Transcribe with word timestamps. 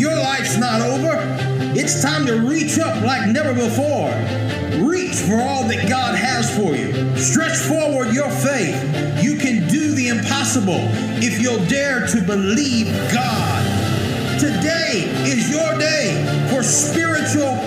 Your 0.00 0.16
life's 0.16 0.56
not 0.56 0.80
over. 0.80 1.12
It's 1.76 2.00
time 2.00 2.24
to 2.24 2.40
reach 2.40 2.78
up 2.78 3.02
like 3.02 3.28
never 3.28 3.52
before. 3.52 4.08
Reach 4.80 5.16
for 5.16 5.38
all 5.38 5.68
that 5.68 5.90
God 5.90 6.14
has 6.14 6.48
for 6.56 6.74
you. 6.74 7.14
Stretch 7.18 7.58
forward 7.58 8.14
your 8.14 8.30
faith. 8.30 9.22
You 9.22 9.36
can 9.36 9.68
do 9.68 9.92
the 9.92 10.08
impossible 10.08 10.80
if 11.20 11.38
you'll 11.38 11.62
dare 11.66 12.06
to 12.06 12.22
believe 12.22 12.86
God. 13.12 14.40
Today 14.40 15.04
is 15.28 15.50
your 15.50 15.76
day 15.76 16.16
for 16.48 16.62
spiritual 16.62 17.60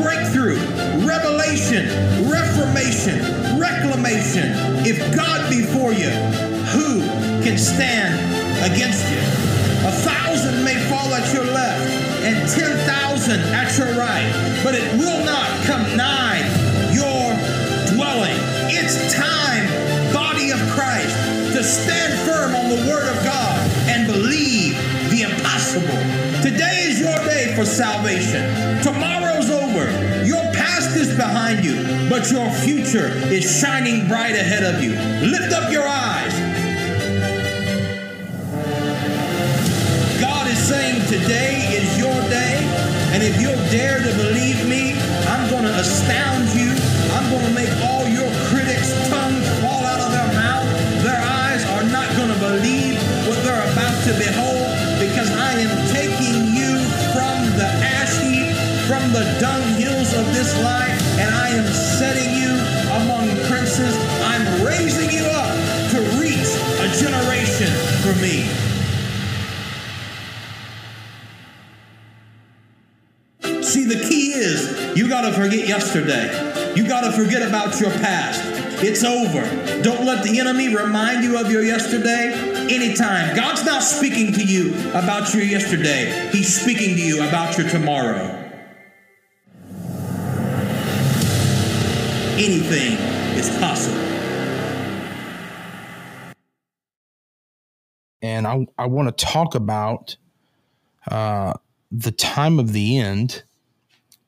breakthrough, 0.00 0.56
revelation, 1.04 1.84
reformation, 2.24 3.60
reclamation. 3.60 4.56
If 4.88 5.14
God 5.14 5.50
be 5.50 5.60
for 5.60 5.92
you, 5.92 6.08
who 6.72 7.02
can 7.44 7.58
stand 7.58 8.16
against 8.72 9.04
you? 9.12 9.43
A 9.84 9.92
thousand 9.92 10.64
may 10.64 10.76
fall 10.88 11.12
at 11.14 11.32
your 11.32 11.44
left 11.44 11.90
and 12.24 12.48
ten 12.48 12.76
thousand 12.86 13.40
at 13.52 13.76
your 13.76 13.92
right, 13.98 14.30
but 14.64 14.74
it 14.74 14.84
will 14.98 15.24
not 15.24 15.48
come 15.66 15.96
nigh 15.96 16.40
your 16.92 17.36
dwelling. 17.92 18.36
It's 18.72 18.96
time, 19.12 19.68
body 20.12 20.50
of 20.50 20.58
Christ, 20.70 21.14
to 21.54 21.62
stand 21.62 22.12
firm 22.26 22.54
on 22.54 22.70
the 22.70 22.90
word 22.90 23.08
of 23.08 23.22
God 23.24 23.58
and 23.88 24.06
believe 24.06 24.74
the 25.10 25.22
impossible. 25.22 26.00
Today 26.42 26.88
is 26.88 27.00
your 27.00 27.16
day 27.24 27.54
for 27.54 27.64
salvation. 27.64 28.42
Tomorrow's 28.82 29.50
over. 29.50 29.84
Your 30.24 30.42
past 30.52 30.96
is 30.96 31.14
behind 31.14 31.64
you, 31.64 32.08
but 32.08 32.30
your 32.30 32.50
future 32.64 33.08
is 33.32 33.44
shining 33.60 34.08
bright 34.08 34.34
ahead 34.34 34.64
of 34.64 34.82
you. 34.82 34.92
Lift 35.28 35.52
up 35.52 35.70
your 35.70 35.86
eyes. 35.86 36.43
Today 41.20 41.62
is 41.70 41.94
your 41.96 42.18
day, 42.26 42.58
and 43.14 43.22
if 43.22 43.38
you'll 43.40 43.62
dare 43.70 44.02
to 44.02 44.12
believe 44.18 44.66
me, 44.66 44.98
I'm 45.30 45.48
going 45.48 45.62
to 45.62 45.74
astound 45.78 46.50
you. 46.50 46.74
I'm 47.14 47.30
going 47.30 47.46
to 47.46 47.54
make 47.54 47.70
all 47.86 48.02
your 48.10 48.26
critics' 48.50 48.90
tongues 49.06 49.46
fall 49.62 49.86
out 49.86 50.02
of 50.02 50.10
their 50.10 50.30
mouth. 50.34 50.66
Their 51.06 51.22
eyes 51.22 51.62
are 51.78 51.86
not 51.86 52.10
going 52.18 52.34
to 52.34 52.40
believe 52.42 52.98
what 53.30 53.38
they're 53.46 53.62
about 53.62 53.94
to 54.10 54.12
behold 54.18 54.66
because 54.98 55.30
I 55.30 55.54
am 55.62 55.70
taking 55.94 56.50
you 56.50 56.82
from 57.14 57.38
the 57.62 57.70
ash 57.94 58.18
heap, 58.18 58.50
from 58.90 59.06
the 59.14 59.22
dunghills 59.38 60.18
of 60.18 60.26
this 60.34 60.50
life, 60.66 60.98
and 61.22 61.30
I 61.30 61.54
am 61.54 61.66
setting 61.70 62.34
you 62.34 62.50
among 62.98 63.30
princes. 63.46 63.94
I'm 64.34 64.66
raising 64.66 65.14
you 65.14 65.30
up 65.30 65.54
to 65.94 65.98
reach 66.18 66.50
a 66.82 66.90
generation 66.90 67.70
for 68.02 68.18
me. 68.18 68.73
Forget 75.44 75.68
yesterday. 75.68 76.72
You 76.74 76.88
got 76.88 77.02
to 77.02 77.12
forget 77.12 77.42
about 77.42 77.78
your 77.78 77.90
past. 77.90 78.40
It's 78.82 79.04
over. 79.04 79.42
Don't 79.82 80.06
let 80.06 80.24
the 80.24 80.40
enemy 80.40 80.74
remind 80.74 81.22
you 81.22 81.38
of 81.38 81.50
your 81.50 81.62
yesterday 81.62 82.32
anytime. 82.70 83.36
God's 83.36 83.62
not 83.64 83.82
speaking 83.82 84.32
to 84.32 84.42
you 84.42 84.74
about 84.90 85.34
your 85.34 85.42
yesterday, 85.42 86.30
He's 86.32 86.58
speaking 86.60 86.96
to 86.96 87.02
you 87.02 87.28
about 87.28 87.58
your 87.58 87.68
tomorrow. 87.68 88.40
Anything 92.36 92.94
is 93.36 93.50
possible. 93.58 94.00
and 98.22 98.46
I, 98.46 98.66
I 98.78 98.86
want 98.86 99.14
to 99.16 99.24
talk 99.24 99.54
about 99.54 100.16
uh, 101.10 101.52
the 101.92 102.10
time 102.10 102.58
of 102.58 102.72
the 102.72 102.96
end. 102.96 103.43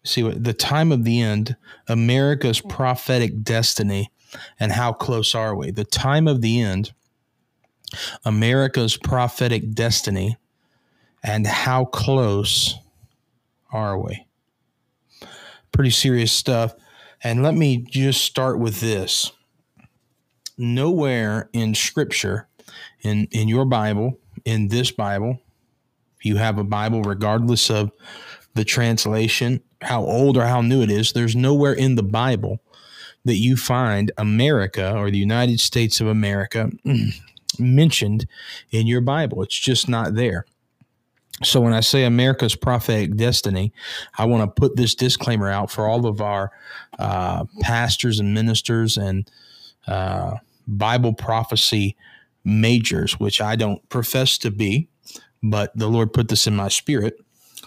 See 0.07 0.23
what 0.23 0.43
the 0.43 0.53
time 0.53 0.93
of 0.93 1.05
the 1.05 1.21
end, 1.21 1.57
America's 1.89 2.61
hmm. 2.61 2.69
prophetic 2.69 3.43
destiny, 3.43 4.11
and 4.59 4.73
how 4.73 4.93
close 4.93 5.35
are 5.35 5.55
we? 5.55 5.71
The 5.71 5.85
time 5.85 6.29
of 6.29 6.41
the 6.41 6.61
end, 6.61 6.93
America's 8.25 8.97
prophetic 8.97 9.73
destiny, 9.73 10.37
and 11.23 11.47
how 11.47 11.85
close 11.87 12.77
are 13.73 13.99
we? 13.99 14.27
Pretty 15.73 15.91
serious 15.91 16.33
stuff. 16.33 16.75
And 17.23 17.43
let 17.43 17.55
me 17.55 17.79
just 17.79 18.23
start 18.23 18.59
with 18.59 18.81
this. 18.81 19.33
Nowhere 20.57 21.51
in 21.53 21.75
Scripture 21.75 22.49
in 23.03 23.29
in 23.31 23.49
your 23.49 23.65
Bible, 23.65 24.19
in 24.45 24.69
this 24.69 24.91
Bible, 24.91 25.41
if 26.19 26.25
you 26.25 26.37
have 26.37 26.59
a 26.59 26.65
Bible, 26.65 27.03
regardless 27.03 27.71
of 27.71 27.91
the 28.55 28.65
translation, 28.65 29.63
how 29.83 30.03
old 30.03 30.37
or 30.37 30.47
how 30.47 30.61
new 30.61 30.83
it 30.83 30.91
is, 30.91 31.13
there's 31.13 31.37
nowhere 31.37 31.73
in 31.73 31.95
the 31.95 32.03
Bible 32.03 32.61
that 33.25 33.37
you 33.37 33.57
find 33.57 34.13
America 34.17 34.97
or 34.97 35.11
the 35.11 35.19
United 35.19 35.61
States 35.61 36.01
of 36.01 36.07
America 36.07 36.71
mentioned 37.59 38.27
in 38.71 38.87
your 38.87 39.01
Bible. 39.01 39.43
It's 39.43 39.59
just 39.59 39.89
not 39.89 40.15
there. 40.15 40.47
So 41.43 41.61
when 41.61 41.75
I 41.75 41.81
say 41.81 42.05
America's 42.05 42.57
prophetic 42.57 43.17
destiny, 43.17 43.73
I 44.17 44.25
want 44.25 44.43
to 44.43 44.61
put 44.61 44.77
this 44.77 44.95
disclaimer 44.95 45.51
out 45.51 45.71
for 45.71 45.87
all 45.87 46.07
of 46.07 46.23
our 46.23 46.51
uh, 46.99 47.45
pastors 47.61 48.21
and 48.21 48.33
ministers 48.33 48.97
and 48.97 49.31
uh, 49.87 50.37
Bible 50.67 51.13
prophecy 51.13 51.97
majors, 52.45 53.21
which 53.21 53.41
I 53.41 53.57
don't 53.57 53.87
profess 53.91 54.39
to 54.39 54.51
be, 54.51 54.89
but 55.43 55.77
the 55.77 55.89
Lord 55.89 56.13
put 56.13 56.29
this 56.29 56.47
in 56.47 56.57
my 56.57 56.69
spirit 56.69 57.21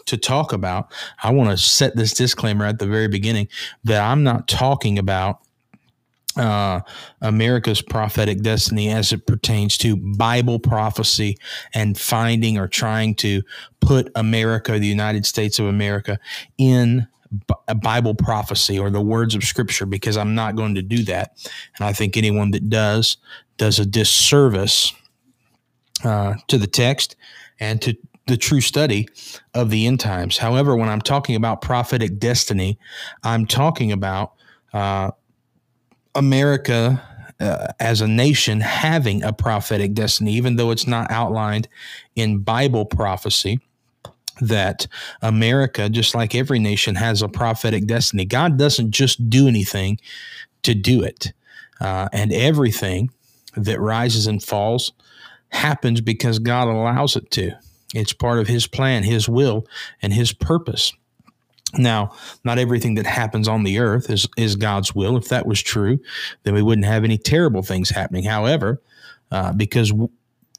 to 0.05 0.17
talk 0.17 0.53
about. 0.53 0.91
I 1.23 1.31
want 1.31 1.49
to 1.51 1.57
set 1.57 1.95
this 1.95 2.13
disclaimer 2.13 2.65
at 2.65 2.79
the 2.79 2.87
very 2.87 3.07
beginning 3.07 3.47
that 3.83 4.01
I'm 4.01 4.23
not 4.23 4.47
talking 4.47 4.99
about 4.99 5.39
uh, 6.37 6.81
America's 7.21 7.81
prophetic 7.81 8.41
destiny 8.41 8.89
as 8.89 9.11
it 9.11 9.25
pertains 9.25 9.77
to 9.79 9.97
Bible 9.97 10.59
prophecy 10.59 11.37
and 11.73 11.97
finding 11.97 12.57
or 12.57 12.67
trying 12.67 13.15
to 13.15 13.41
put 13.81 14.11
America, 14.15 14.79
the 14.79 14.87
United 14.87 15.25
States 15.25 15.59
of 15.59 15.65
America, 15.65 16.19
in 16.57 17.07
a 17.67 17.75
Bible 17.75 18.15
prophecy 18.15 18.79
or 18.79 18.89
the 18.89 19.01
words 19.01 19.35
of 19.35 19.43
Scripture, 19.43 19.85
because 19.85 20.17
I'm 20.17 20.33
not 20.33 20.55
going 20.55 20.75
to 20.75 20.81
do 20.81 21.03
that. 21.03 21.37
And 21.77 21.85
I 21.85 21.93
think 21.93 22.17
anyone 22.17 22.51
that 22.51 22.69
does 22.69 23.17
does 23.57 23.77
a 23.77 23.85
disservice 23.85 24.93
uh, 26.03 26.35
to 26.47 26.57
the 26.57 26.67
text 26.67 27.15
and 27.59 27.81
to 27.81 27.95
the 28.29 28.37
true 28.37 28.61
study 28.61 29.09
of 29.53 29.69
the 29.69 29.85
end 29.85 29.99
times. 29.99 30.37
However, 30.37 30.75
when 30.75 30.87
I'm 30.87 31.01
talking 31.01 31.35
about 31.35 31.61
prophetic 31.61 32.19
destiny, 32.19 32.79
I'm 33.23 33.45
talking 33.45 33.91
about 33.91 34.33
uh, 34.71 35.11
America 36.15 37.01
uh, 37.39 37.67
as 37.79 38.01
a 38.01 38.07
nation 38.07 38.61
having 38.61 39.23
a 39.23 39.33
prophetic 39.33 39.93
destiny, 39.93 40.33
even 40.33 40.55
though 40.55 40.71
it's 40.71 40.87
not 40.87 41.09
outlined 41.11 41.67
in 42.15 42.39
Bible 42.39 42.85
prophecy. 42.85 43.59
That 44.41 44.87
America, 45.21 45.89
just 45.89 46.15
like 46.15 46.33
every 46.33 46.59
nation, 46.59 46.95
has 46.95 47.21
a 47.21 47.27
prophetic 47.27 47.87
destiny. 47.87 48.23
God 48.23 48.57
doesn't 48.57 48.91
just 48.91 49.29
do 49.29 49.49
anything 49.49 49.99
to 50.63 50.73
do 50.73 51.03
it. 51.03 51.33
Uh, 51.81 52.07
and 52.13 52.31
everything 52.31 53.09
that 53.57 53.81
rises 53.81 54.27
and 54.27 54.41
falls 54.41 54.93
happens 55.49 55.99
because 55.99 56.39
God 56.39 56.69
allows 56.69 57.17
it 57.17 57.29
to. 57.31 57.51
It's 57.93 58.13
part 58.13 58.39
of 58.39 58.47
His 58.47 58.67
plan, 58.67 59.03
His 59.03 59.27
will, 59.27 59.65
and 60.01 60.13
His 60.13 60.33
purpose. 60.33 60.93
Now, 61.77 62.13
not 62.43 62.57
everything 62.57 62.95
that 62.95 63.05
happens 63.05 63.47
on 63.47 63.63
the 63.63 63.79
earth 63.79 64.09
is, 64.09 64.27
is 64.37 64.55
God's 64.55 64.95
will. 64.95 65.17
If 65.17 65.29
that 65.29 65.45
was 65.45 65.61
true, 65.61 65.99
then 66.43 66.53
we 66.55 66.63
wouldn't 66.63 66.87
have 66.87 67.03
any 67.03 67.17
terrible 67.17 67.61
things 67.61 67.91
happening. 67.91 68.23
However, 68.23 68.81
uh, 69.31 69.53
because 69.53 69.89
w- 69.89 70.09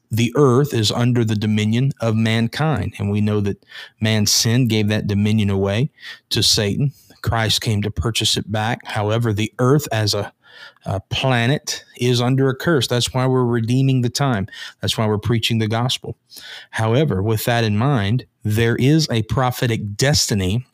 the 0.09 0.33
earth 0.35 0.73
is 0.73 0.91
under 0.91 1.23
the 1.23 1.35
dominion 1.35 1.91
of 2.01 2.15
mankind, 2.15 2.93
and 2.97 3.11
we 3.11 3.21
know 3.21 3.41
that 3.41 3.63
man's 3.99 4.31
sin 4.31 4.67
gave 4.67 4.87
that 4.89 5.07
dominion 5.07 5.49
away 5.49 5.89
to 6.29 6.43
Satan. 6.43 6.93
Christ 7.21 7.61
came 7.61 7.81
to 7.81 7.91
purchase 7.91 8.37
it 8.37 8.51
back. 8.51 8.85
However, 8.85 9.31
the 9.33 9.53
earth 9.59 9.87
as 9.91 10.13
a 10.13 10.33
uh, 10.85 10.99
planet 11.09 11.83
is 11.97 12.21
under 12.21 12.49
a 12.49 12.55
curse. 12.55 12.87
That's 12.87 13.13
why 13.13 13.27
we're 13.27 13.45
redeeming 13.45 14.01
the 14.01 14.09
time. 14.09 14.47
That's 14.81 14.97
why 14.97 15.07
we're 15.07 15.17
preaching 15.17 15.59
the 15.59 15.67
gospel. 15.67 16.17
However, 16.71 17.21
with 17.21 17.45
that 17.45 17.63
in 17.63 17.77
mind, 17.77 18.25
there 18.43 18.75
is 18.75 19.07
a 19.11 19.23
prophetic 19.23 19.95
destiny 19.95 20.65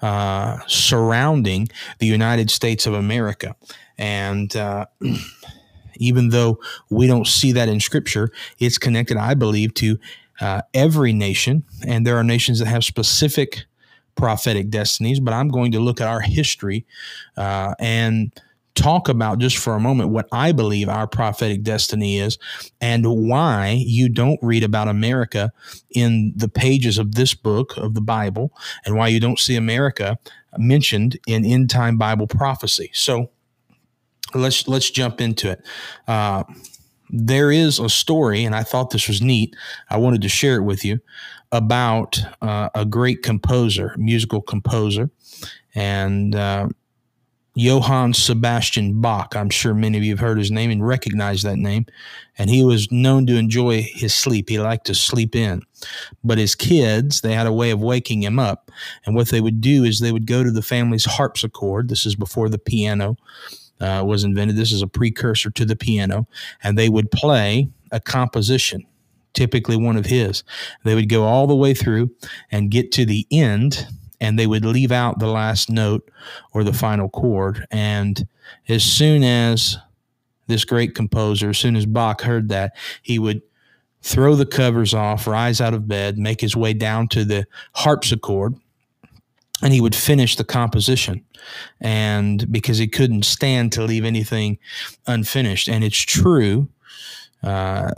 uh, 0.00 0.58
surrounding 0.66 1.68
the 1.98 2.06
United 2.06 2.50
States 2.50 2.86
of 2.86 2.94
America. 2.94 3.56
And 3.98 4.54
uh, 4.56 4.86
even 5.96 6.30
though 6.30 6.60
we 6.90 7.06
don't 7.06 7.26
see 7.26 7.52
that 7.52 7.68
in 7.68 7.80
Scripture, 7.80 8.30
it's 8.58 8.78
connected, 8.78 9.16
I 9.16 9.34
believe, 9.34 9.74
to 9.74 9.98
uh, 10.40 10.62
every 10.74 11.12
nation. 11.12 11.64
And 11.86 12.06
there 12.06 12.16
are 12.16 12.24
nations 12.24 12.60
that 12.60 12.66
have 12.66 12.84
specific 12.84 13.64
prophetic 14.14 14.70
destinies, 14.70 15.20
but 15.20 15.32
I'm 15.32 15.48
going 15.48 15.72
to 15.72 15.80
look 15.80 16.00
at 16.00 16.08
our 16.08 16.20
history 16.20 16.86
uh, 17.36 17.74
and 17.78 18.32
talk 18.78 19.08
about 19.08 19.38
just 19.38 19.58
for 19.58 19.74
a 19.74 19.80
moment 19.80 20.10
what 20.10 20.28
I 20.30 20.52
believe 20.52 20.88
our 20.88 21.08
prophetic 21.08 21.62
destiny 21.62 22.18
is 22.18 22.38
and 22.80 23.04
why 23.06 23.82
you 23.84 24.08
don't 24.08 24.38
read 24.40 24.62
about 24.62 24.86
America 24.86 25.52
in 25.90 26.32
the 26.36 26.48
pages 26.48 26.96
of 26.96 27.16
this 27.16 27.34
book 27.34 27.76
of 27.76 27.94
the 27.94 28.00
Bible 28.00 28.52
and 28.86 28.96
why 28.96 29.08
you 29.08 29.18
don't 29.18 29.38
see 29.38 29.56
America 29.56 30.16
mentioned 30.56 31.18
in 31.26 31.44
end 31.44 31.70
time 31.70 31.98
Bible 31.98 32.28
prophecy. 32.28 32.90
So 32.94 33.30
let's 34.34 34.68
let's 34.68 34.90
jump 34.90 35.20
into 35.20 35.50
it. 35.50 35.62
Uh, 36.06 36.44
there 37.10 37.50
is 37.50 37.78
a 37.80 37.88
story, 37.88 38.44
and 38.44 38.54
I 38.54 38.62
thought 38.62 38.90
this 38.90 39.08
was 39.08 39.20
neat. 39.20 39.56
I 39.90 39.96
wanted 39.96 40.22
to 40.22 40.28
share 40.28 40.56
it 40.56 40.62
with 40.62 40.84
you 40.84 41.00
about 41.50 42.20
uh, 42.42 42.68
a 42.74 42.84
great 42.84 43.22
composer, 43.22 43.94
musical 43.98 44.42
composer, 44.42 45.10
and 45.74 46.34
uh, 46.34 46.68
Johann 47.58 48.14
Sebastian 48.14 49.00
Bach. 49.00 49.34
I'm 49.34 49.50
sure 49.50 49.74
many 49.74 49.98
of 49.98 50.04
you 50.04 50.12
have 50.12 50.20
heard 50.20 50.38
his 50.38 50.52
name 50.52 50.70
and 50.70 50.86
recognize 50.86 51.42
that 51.42 51.56
name. 51.56 51.86
And 52.38 52.48
he 52.48 52.62
was 52.62 52.92
known 52.92 53.26
to 53.26 53.36
enjoy 53.36 53.82
his 53.82 54.14
sleep. 54.14 54.48
He 54.48 54.60
liked 54.60 54.86
to 54.86 54.94
sleep 54.94 55.34
in. 55.34 55.62
But 56.22 56.38
his 56.38 56.54
kids, 56.54 57.20
they 57.20 57.34
had 57.34 57.48
a 57.48 57.52
way 57.52 57.72
of 57.72 57.80
waking 57.80 58.22
him 58.22 58.38
up. 58.38 58.70
And 59.04 59.16
what 59.16 59.30
they 59.30 59.40
would 59.40 59.60
do 59.60 59.82
is 59.82 59.98
they 59.98 60.12
would 60.12 60.26
go 60.26 60.44
to 60.44 60.52
the 60.52 60.62
family's 60.62 61.04
harpsichord. 61.04 61.88
This 61.88 62.06
is 62.06 62.14
before 62.14 62.48
the 62.48 62.60
piano 62.60 63.16
uh, 63.80 64.04
was 64.06 64.22
invented. 64.22 64.54
This 64.54 64.70
is 64.70 64.82
a 64.82 64.86
precursor 64.86 65.50
to 65.50 65.64
the 65.64 65.74
piano. 65.74 66.28
And 66.62 66.78
they 66.78 66.88
would 66.88 67.10
play 67.10 67.70
a 67.90 67.98
composition 67.98 68.86
typically 69.34 69.76
one 69.76 69.96
of 69.96 70.06
his. 70.06 70.42
They 70.84 70.94
would 70.94 71.08
go 71.08 71.24
all 71.24 71.46
the 71.46 71.56
way 71.56 71.74
through 71.74 72.10
and 72.50 72.70
get 72.70 72.92
to 72.92 73.04
the 73.04 73.26
end 73.30 73.86
and 74.20 74.38
they 74.38 74.46
would 74.46 74.64
leave 74.64 74.92
out 74.92 75.18
the 75.18 75.28
last 75.28 75.70
note 75.70 76.10
or 76.52 76.64
the 76.64 76.72
final 76.72 77.08
chord. 77.08 77.66
And 77.70 78.26
as 78.68 78.84
soon 78.84 79.22
as 79.22 79.78
this 80.46 80.64
great 80.64 80.94
composer, 80.94 81.50
as 81.50 81.58
soon 81.58 81.76
as 81.76 81.86
Bach 81.86 82.22
heard 82.22 82.48
that, 82.48 82.74
he 83.02 83.18
would 83.18 83.42
throw 84.02 84.34
the 84.34 84.46
covers 84.46 84.94
off, 84.94 85.26
rise 85.26 85.60
out 85.60 85.74
of 85.74 85.88
bed, 85.88 86.18
make 86.18 86.40
his 86.40 86.56
way 86.56 86.72
down 86.72 87.08
to 87.08 87.24
the 87.24 87.46
harpsichord, 87.74 88.54
and 89.62 89.72
he 89.72 89.80
would 89.80 89.94
finish 89.94 90.36
the 90.36 90.44
composition. 90.44 91.24
And 91.80 92.50
because 92.50 92.78
he 92.78 92.88
couldn't 92.88 93.24
stand 93.24 93.72
to 93.72 93.82
leave 93.82 94.04
anything 94.04 94.58
unfinished. 95.06 95.68
And 95.68 95.84
it's 95.84 95.98
true. 95.98 96.68
Uh, 97.42 97.90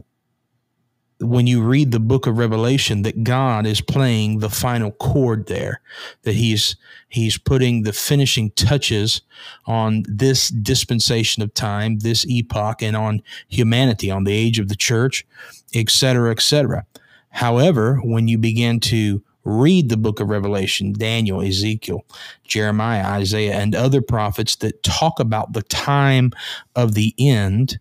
when 1.20 1.46
you 1.46 1.62
read 1.62 1.90
the 1.90 2.00
book 2.00 2.26
of 2.26 2.38
revelation 2.38 3.02
that 3.02 3.22
god 3.22 3.66
is 3.66 3.80
playing 3.80 4.38
the 4.38 4.48
final 4.50 4.90
chord 4.92 5.46
there 5.46 5.80
that 6.22 6.34
he's 6.34 6.76
he's 7.08 7.36
putting 7.36 7.82
the 7.82 7.92
finishing 7.92 8.50
touches 8.52 9.22
on 9.66 10.02
this 10.08 10.48
dispensation 10.48 11.42
of 11.42 11.52
time 11.52 11.98
this 11.98 12.24
epoch 12.26 12.82
and 12.82 12.96
on 12.96 13.22
humanity 13.48 14.10
on 14.10 14.24
the 14.24 14.32
age 14.32 14.58
of 14.58 14.68
the 14.68 14.76
church 14.76 15.26
etc 15.74 16.30
etc 16.30 16.84
however 17.30 17.96
when 18.02 18.26
you 18.26 18.38
begin 18.38 18.80
to 18.80 19.22
read 19.44 19.88
the 19.88 19.96
book 19.96 20.20
of 20.20 20.28
revelation 20.28 20.92
daniel 20.92 21.42
ezekiel 21.42 22.04
jeremiah 22.44 23.04
isaiah 23.04 23.54
and 23.54 23.74
other 23.74 24.00
prophets 24.00 24.56
that 24.56 24.82
talk 24.82 25.20
about 25.20 25.52
the 25.52 25.62
time 25.62 26.30
of 26.76 26.94
the 26.94 27.14
end 27.18 27.78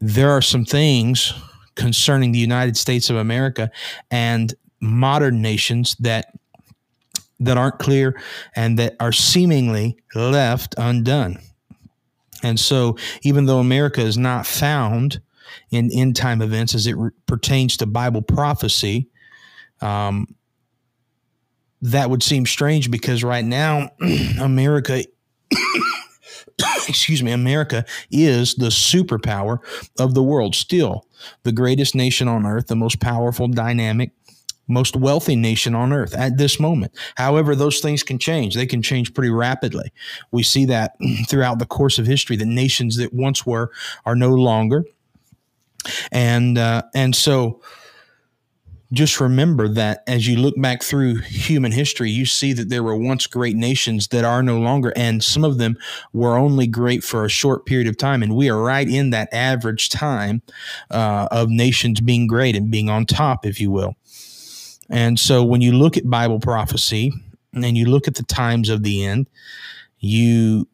there 0.00 0.30
are 0.30 0.42
some 0.42 0.64
things 0.64 1.32
concerning 1.76 2.32
the 2.32 2.38
United 2.38 2.76
States 2.76 3.10
of 3.10 3.16
America 3.16 3.70
and 4.10 4.54
modern 4.80 5.40
nations 5.40 5.96
that 6.00 6.32
that 7.38 7.58
aren't 7.58 7.78
clear 7.78 8.18
and 8.54 8.78
that 8.78 8.96
are 8.98 9.12
seemingly 9.12 9.96
left 10.14 10.74
undone. 10.78 11.38
And 12.42 12.58
so, 12.58 12.96
even 13.22 13.46
though 13.46 13.58
America 13.58 14.00
is 14.00 14.16
not 14.16 14.46
found 14.46 15.20
in 15.70 15.90
end 15.92 16.16
time 16.16 16.42
events 16.42 16.74
as 16.74 16.86
it 16.86 16.96
re- 16.96 17.10
pertains 17.26 17.76
to 17.78 17.86
Bible 17.86 18.22
prophecy, 18.22 19.08
um, 19.80 20.34
that 21.82 22.10
would 22.10 22.22
seem 22.22 22.46
strange 22.46 22.90
because 22.90 23.22
right 23.22 23.44
now, 23.44 23.90
America 24.40 25.04
excuse 26.88 27.22
me, 27.22 27.32
America 27.32 27.84
is 28.10 28.54
the 28.54 28.66
superpower 28.66 29.58
of 29.98 30.14
the 30.14 30.22
world, 30.22 30.54
still 30.54 31.06
the 31.42 31.52
greatest 31.52 31.94
nation 31.94 32.28
on 32.28 32.46
earth, 32.46 32.66
the 32.66 32.76
most 32.76 33.00
powerful, 33.00 33.48
dynamic, 33.48 34.10
most 34.68 34.96
wealthy 34.96 35.36
nation 35.36 35.74
on 35.74 35.92
earth 35.92 36.14
at 36.14 36.38
this 36.38 36.58
moment. 36.58 36.92
However, 37.16 37.54
those 37.54 37.80
things 37.80 38.02
can 38.02 38.18
change. 38.18 38.54
They 38.54 38.66
can 38.66 38.82
change 38.82 39.14
pretty 39.14 39.30
rapidly. 39.30 39.92
We 40.32 40.42
see 40.42 40.64
that 40.66 40.96
throughout 41.28 41.58
the 41.58 41.66
course 41.66 41.98
of 41.98 42.06
history. 42.06 42.36
that 42.36 42.46
nations 42.46 42.96
that 42.96 43.12
once 43.12 43.46
were 43.46 43.70
are 44.04 44.16
no 44.16 44.30
longer, 44.30 44.84
and 46.10 46.58
uh, 46.58 46.82
and 46.94 47.14
so 47.14 47.60
just 48.96 49.20
remember 49.20 49.68
that 49.68 50.02
as 50.06 50.26
you 50.26 50.38
look 50.38 50.60
back 50.60 50.82
through 50.82 51.16
human 51.20 51.72
history, 51.72 52.10
you 52.10 52.26
see 52.26 52.52
that 52.54 52.68
there 52.68 52.82
were 52.82 52.96
once 52.96 53.26
great 53.26 53.56
nations 53.56 54.08
that 54.08 54.24
are 54.24 54.42
no 54.42 54.58
longer, 54.58 54.92
and 54.96 55.22
some 55.22 55.44
of 55.44 55.58
them 55.58 55.76
were 56.12 56.36
only 56.36 56.66
great 56.66 57.04
for 57.04 57.24
a 57.24 57.28
short 57.28 57.66
period 57.66 57.86
of 57.86 57.96
time. 57.96 58.22
And 58.22 58.34
we 58.34 58.48
are 58.48 58.60
right 58.60 58.88
in 58.88 59.10
that 59.10 59.32
average 59.32 59.90
time 59.90 60.42
uh, 60.90 61.28
of 61.30 61.48
nations 61.48 62.00
being 62.00 62.26
great 62.26 62.56
and 62.56 62.70
being 62.70 62.88
on 62.88 63.06
top, 63.06 63.46
if 63.46 63.60
you 63.60 63.70
will. 63.70 63.94
And 64.90 65.18
so 65.18 65.44
when 65.44 65.60
you 65.60 65.72
look 65.72 65.96
at 65.96 66.08
Bible 66.08 66.40
prophecy 66.40 67.12
and 67.52 67.76
you 67.76 67.86
look 67.86 68.08
at 68.08 68.14
the 68.14 68.22
times 68.22 68.68
of 68.68 68.82
the 68.82 69.04
end, 69.04 69.28
you 69.98 70.68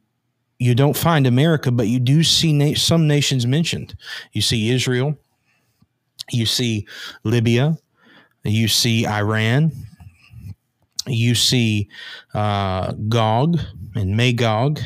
you 0.59 0.77
don't 0.77 0.97
find 0.97 1.27
America, 1.27 1.73
but 1.73 1.89
you 1.89 1.99
do 1.99 2.23
see 2.23 2.53
na- 2.53 2.77
some 2.77 3.09
nations 3.09 3.47
mentioned. 3.47 3.97
You 4.33 4.43
see 4.43 4.71
Israel, 4.71 5.19
you 6.31 6.47
see 6.47 6.87
Libya, 7.25 7.77
you 8.45 8.69
see 8.69 9.07
Iran. 9.07 9.73
You 11.07 11.35
see 11.35 11.89
uh, 12.33 12.93
Gog 13.09 13.59
and 13.95 14.17
Magog, 14.17 14.81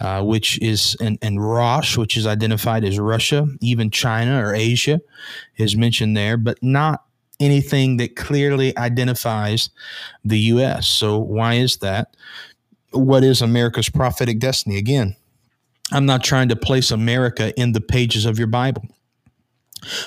uh, 0.00 0.22
which 0.22 0.60
is, 0.60 0.96
and, 1.00 1.18
and 1.22 1.42
Rosh, 1.42 1.96
which 1.96 2.16
is 2.16 2.26
identified 2.26 2.84
as 2.84 2.98
Russia. 2.98 3.46
Even 3.60 3.90
China 3.90 4.44
or 4.44 4.54
Asia 4.54 5.00
is 5.56 5.76
mentioned 5.76 6.16
there, 6.16 6.36
but 6.36 6.62
not 6.62 7.04
anything 7.38 7.96
that 7.98 8.16
clearly 8.16 8.76
identifies 8.76 9.70
the 10.24 10.38
U.S. 10.38 10.88
So, 10.88 11.18
why 11.18 11.54
is 11.54 11.78
that? 11.78 12.16
What 12.90 13.24
is 13.24 13.42
America's 13.42 13.88
prophetic 13.88 14.38
destiny? 14.38 14.78
Again, 14.78 15.16
I'm 15.92 16.06
not 16.06 16.24
trying 16.24 16.48
to 16.48 16.56
place 16.56 16.90
America 16.90 17.58
in 17.60 17.72
the 17.72 17.80
pages 17.80 18.24
of 18.24 18.38
your 18.38 18.48
Bible. 18.48 18.82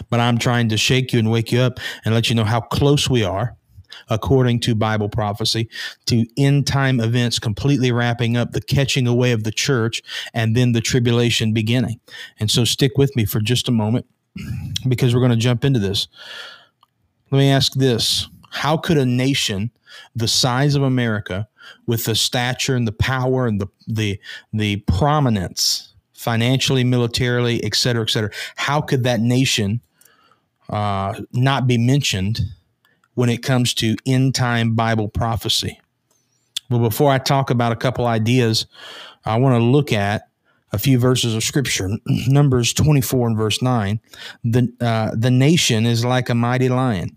But 0.09 0.19
I'm 0.19 0.37
trying 0.37 0.69
to 0.69 0.77
shake 0.77 1.13
you 1.13 1.19
and 1.19 1.31
wake 1.31 1.51
you 1.51 1.59
up 1.59 1.79
and 2.05 2.13
let 2.13 2.29
you 2.29 2.35
know 2.35 2.43
how 2.43 2.61
close 2.61 3.09
we 3.09 3.23
are, 3.23 3.55
according 4.09 4.59
to 4.61 4.75
Bible 4.75 5.09
prophecy, 5.09 5.69
to 6.07 6.25
end 6.37 6.67
time 6.67 6.99
events 6.99 7.39
completely 7.39 7.91
wrapping 7.91 8.37
up 8.37 8.51
the 8.51 8.61
catching 8.61 9.07
away 9.07 9.31
of 9.31 9.43
the 9.43 9.51
church 9.51 10.01
and 10.33 10.55
then 10.55 10.71
the 10.71 10.81
tribulation 10.81 11.53
beginning. 11.53 11.99
And 12.39 12.49
so 12.49 12.65
stick 12.65 12.97
with 12.97 13.15
me 13.15 13.25
for 13.25 13.39
just 13.39 13.67
a 13.67 13.71
moment 13.71 14.05
because 14.87 15.13
we're 15.13 15.21
going 15.21 15.31
to 15.31 15.37
jump 15.37 15.63
into 15.65 15.79
this. 15.79 16.07
Let 17.31 17.39
me 17.39 17.49
ask 17.49 17.73
this 17.73 18.27
How 18.51 18.77
could 18.77 18.97
a 18.97 19.05
nation 19.05 19.71
the 20.15 20.27
size 20.27 20.75
of 20.75 20.83
America, 20.83 21.47
with 21.85 22.05
the 22.05 22.15
stature 22.15 22.75
and 22.75 22.87
the 22.87 22.93
power 22.93 23.47
and 23.47 23.59
the, 23.61 23.67
the, 23.87 24.19
the 24.53 24.77
prominence 24.87 25.88
financially, 26.19 26.83
militarily, 26.83 27.63
et 27.63 27.73
cetera, 27.73 28.03
et 28.03 28.09
cetera. 28.09 28.29
How 28.57 28.81
could 28.81 29.05
that 29.05 29.21
nation 29.21 29.79
uh, 30.67 31.17
not 31.31 31.65
be 31.65 31.77
mentioned 31.77 32.41
when 33.13 33.29
it 33.29 33.41
comes 33.41 33.73
to 33.75 33.95
end 34.05 34.35
time 34.35 34.75
Bible 34.75 35.07
prophecy? 35.07 35.79
Well, 36.69 36.81
before 36.81 37.09
I 37.09 37.19
talk 37.19 37.49
about 37.49 37.71
a 37.71 37.77
couple 37.77 38.05
ideas, 38.05 38.65
I 39.23 39.37
want 39.37 39.55
to 39.61 39.63
look 39.63 39.93
at 39.93 40.23
a 40.73 40.77
few 40.77 40.99
verses 40.99 41.35
of 41.35 41.43
scripture. 41.43 41.89
Numbers 42.05 42.73
24 42.73 43.29
and 43.29 43.37
verse 43.37 43.61
9. 43.61 44.01
The, 44.43 44.73
uh, 44.81 45.11
the 45.15 45.31
nation 45.31 45.85
is 45.85 46.03
like 46.03 46.27
a 46.27 46.35
mighty 46.35 46.67
lion 46.67 47.15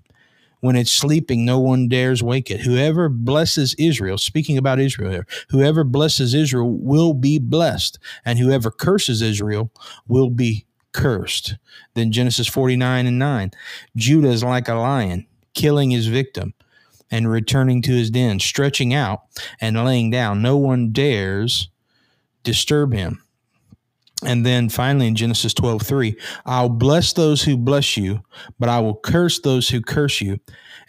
when 0.62 0.76
it's 0.76 0.92
sleeping, 0.92 1.44
no 1.44 1.58
one 1.58 1.88
dares 1.88 2.22
wake 2.22 2.48
it. 2.48 2.60
Whoever 2.60 3.08
blesses 3.08 3.74
Israel, 3.80 4.16
speaking 4.16 4.56
about 4.56 4.78
Israel 4.78 5.10
here, 5.10 5.26
whoever 5.50 5.82
blesses 5.82 6.34
Israel 6.34 6.70
will 6.70 7.14
be 7.14 7.40
blessed, 7.40 7.98
and 8.24 8.38
whoever 8.38 8.70
curses 8.70 9.22
Israel 9.22 9.72
will 10.06 10.30
be 10.30 10.64
cursed. 10.92 11.56
Then 11.94 12.12
Genesis 12.12 12.46
49 12.46 13.06
and 13.08 13.18
9. 13.18 13.50
Judah 13.96 14.28
is 14.28 14.44
like 14.44 14.68
a 14.68 14.74
lion, 14.74 15.26
killing 15.52 15.90
his 15.90 16.06
victim 16.06 16.54
and 17.10 17.28
returning 17.28 17.82
to 17.82 17.92
his 17.92 18.10
den, 18.10 18.38
stretching 18.38 18.94
out 18.94 19.22
and 19.60 19.84
laying 19.84 20.10
down. 20.10 20.42
No 20.42 20.56
one 20.56 20.92
dares 20.92 21.70
disturb 22.44 22.92
him. 22.92 23.20
And 24.24 24.46
then 24.46 24.68
finally 24.68 25.08
in 25.08 25.16
Genesis 25.16 25.52
12, 25.54 25.82
3, 25.82 26.16
I'll 26.46 26.68
bless 26.68 27.12
those 27.12 27.42
who 27.42 27.56
bless 27.56 27.96
you, 27.96 28.22
but 28.58 28.68
I 28.68 28.80
will 28.80 28.94
curse 28.94 29.40
those 29.40 29.68
who 29.68 29.80
curse 29.80 30.20
you. 30.20 30.38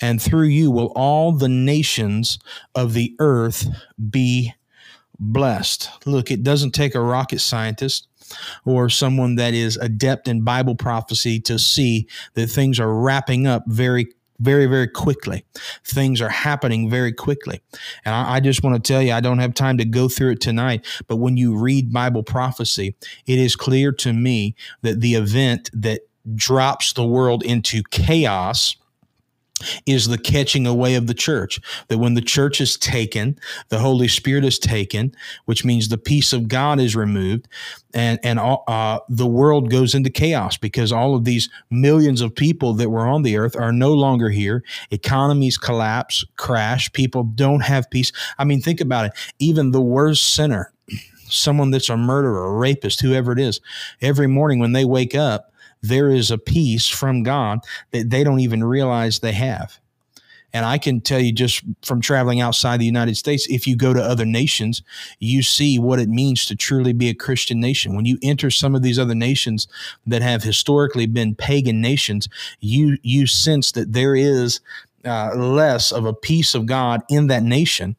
And 0.02 0.22
through 0.22 0.48
you 0.48 0.72
will 0.72 0.92
all 0.96 1.32
the 1.32 1.50
nations 1.50 2.40
of 2.75 2.94
the 2.94 3.16
earth 3.20 3.68
be 4.10 4.54
blessed. 5.20 5.90
Look, 6.06 6.32
it 6.32 6.44
doesn't 6.44 6.72
take 6.72 6.96
a 6.96 7.02
rocket 7.02 7.40
scientist 7.40 8.08
or 8.66 8.90
someone 8.90 9.36
that 9.36 9.54
is 9.54 9.78
adept 9.78 10.28
in 10.28 10.44
Bible 10.44 10.75
prophecy 10.75 11.40
to 11.42 11.60
see 11.60 12.08
that 12.34 12.48
things 12.48 12.80
are 12.80 12.94
wrapping 12.94 13.48
up 13.48 13.63
very 13.68 14.08
very, 14.40 14.66
very 14.66 14.88
quickly. 14.88 15.46
Things 15.84 16.22
are 16.22 16.30
happening 16.30 16.90
very 16.90 17.13
quickly. 17.13 17.62
And 18.06 18.13
I, 18.13 18.36
I, 18.36 18.40
just 18.40 18.63
want 18.63 18.84
to 18.84 18.94
tell 18.94 19.02
you, 19.02 19.13
I 19.13 19.22
don't 19.22 19.40
have 19.40 19.54
time 19.54 19.78
to 19.78 19.86
go 19.86 20.08
through 20.08 20.32
it 20.32 20.42
tonight, 20.42 20.86
but 21.08 21.18
when 21.18 21.38
you 21.38 21.56
read 21.56 21.94
Bible 21.94 22.24
prophecy, 22.24 22.96
it 23.25 23.40
is 23.40 23.56
clear 23.56 23.92
to 23.94 24.13
me 24.13 24.56
that 24.82 25.02
the 25.02 25.16
event 25.16 25.70
that 25.74 26.02
drops 26.36 26.94
the 26.94 27.06
world 27.06 27.44
into 27.44 27.84
chaos 27.92 28.75
is 29.86 30.07
the 30.07 30.17
catching 30.17 30.65
away 30.67 30.95
of 30.95 31.07
the 31.07 31.13
church. 31.13 31.60
That 31.88 31.98
when 31.98 32.13
the 32.13 32.22
church 32.22 32.62
is 32.62 32.77
taken, 32.77 33.38
the 33.69 33.79
Holy 33.79 34.07
Spirit 34.07 34.45
is 34.45 34.60
taken, 34.60 35.15
which 35.45 35.65
means 35.65 35.88
the 35.89 35.98
peace 35.98 36.33
of 36.33 36.48
God 36.48 36.79
is 36.79 36.95
removed, 36.95 37.48
and 37.93 38.19
and 38.24 38.39
uh, 38.39 39.00
the 39.10 39.27
world 39.27 39.69
goes 39.69 39.93
into 39.95 40.10
chaos 40.10 40.57
because 40.57 40.91
all 40.91 41.15
of 41.15 41.25
these 41.25 41.50
millions 41.69 42.22
of 42.22 42.36
people 42.36 42.74
that 42.74 42.89
were 42.89 43.07
on 43.07 43.24
the 43.24 43.38
earth 43.38 43.55
are 43.55 43.72
no 43.72 43.93
longer 43.93 44.29
here. 44.29 44.63
Economies 44.91 45.57
collapse, 45.57 46.25
crash. 46.38 46.91
People 46.93 47.24
don't 47.24 47.62
have 47.62 47.89
peace. 47.89 48.12
I 48.38 48.43
mean, 48.43 48.62
think 48.62 48.81
about 48.81 49.05
it. 49.05 49.13
Even 49.39 49.72
the 49.72 49.81
worst 49.81 50.33
sinner, 50.33 50.74
someone 51.29 51.72
that's 51.72 51.89
a 51.89 51.98
murderer, 51.98 52.45
a 52.45 52.57
rapist, 52.57 53.01
whoever 53.01 53.31
it 53.31 53.39
is, 53.39 53.62
every 54.01 54.27
morning 54.27 54.60
when 54.60 54.74
they 54.74 54.86
wake 54.86 55.15
up 55.15 55.52
there 55.84 56.10
is 56.10 56.32
a 56.32 56.38
peace 56.38 56.88
from 56.88 57.22
God 57.22 57.60
that 57.92 58.10
they 58.10 58.24
don't 58.24 58.40
even 58.40 58.63
realize 58.63 59.20
they 59.20 59.34
have. 59.34 59.80
And 60.56 60.66
I 60.66 60.78
can 60.78 61.02
tell 61.02 61.20
you 61.20 61.32
just 61.32 61.63
from 61.84 62.00
traveling 62.00 62.40
outside 62.40 62.80
the 62.80 62.86
United 62.86 63.18
States, 63.18 63.48
if 63.50 63.66
you 63.66 63.75
go 63.75 63.92
to 63.92 64.02
other 64.02 64.25
nations, 64.25 64.84
you 65.20 65.42
see 65.42 65.80
what 65.80 66.00
it 66.00 66.10
means 66.10 66.46
to 66.46 66.56
truly 66.56 66.94
be 66.94 67.10
a 67.10 67.16
Christian 67.16 67.60
nation. 67.60 67.96
When 67.96 68.06
you 68.06 68.20
enter 68.22 68.52
some 68.52 68.75
of 68.75 68.84
these 68.84 69.00
other 69.00 69.16
nations 69.16 69.68
that 70.06 70.22
have 70.22 70.44
historically 70.44 71.08
been 71.08 71.34
pagan 71.34 71.82
nations, 71.82 72.30
you 72.60 72.98
you 73.02 73.25
sense 73.25 73.72
that 73.72 73.94
there 73.94 74.16
is 74.16 74.60
uh, 75.04 75.36
less 75.36 75.92
of 75.92 76.06
a 76.06 76.13
peace 76.13 76.54
of 76.54 76.68
God 76.68 77.02
in 77.10 77.28
that 77.28 77.44
nation 77.44 77.96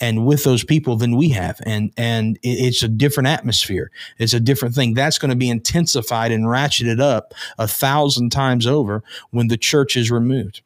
and 0.00 0.26
with 0.26 0.44
those 0.44 0.64
people 0.64 0.96
than 0.96 1.16
we 1.16 1.30
have. 1.30 1.60
And 1.64 1.92
and 1.96 2.38
it's 2.42 2.82
a 2.82 2.88
different 2.88 3.28
atmosphere. 3.28 3.90
It's 4.18 4.34
a 4.34 4.40
different 4.40 4.74
thing. 4.74 4.94
That's 4.94 5.18
going 5.18 5.30
to 5.30 5.36
be 5.36 5.50
intensified 5.50 6.32
and 6.32 6.44
ratcheted 6.44 7.00
up 7.00 7.34
a 7.58 7.68
thousand 7.68 8.30
times 8.30 8.66
over 8.66 9.02
when 9.30 9.48
the 9.48 9.56
church 9.56 9.96
is 9.96 10.10
removed. 10.10 10.62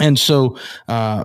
And 0.00 0.18
so 0.18 0.56
uh, 0.86 1.24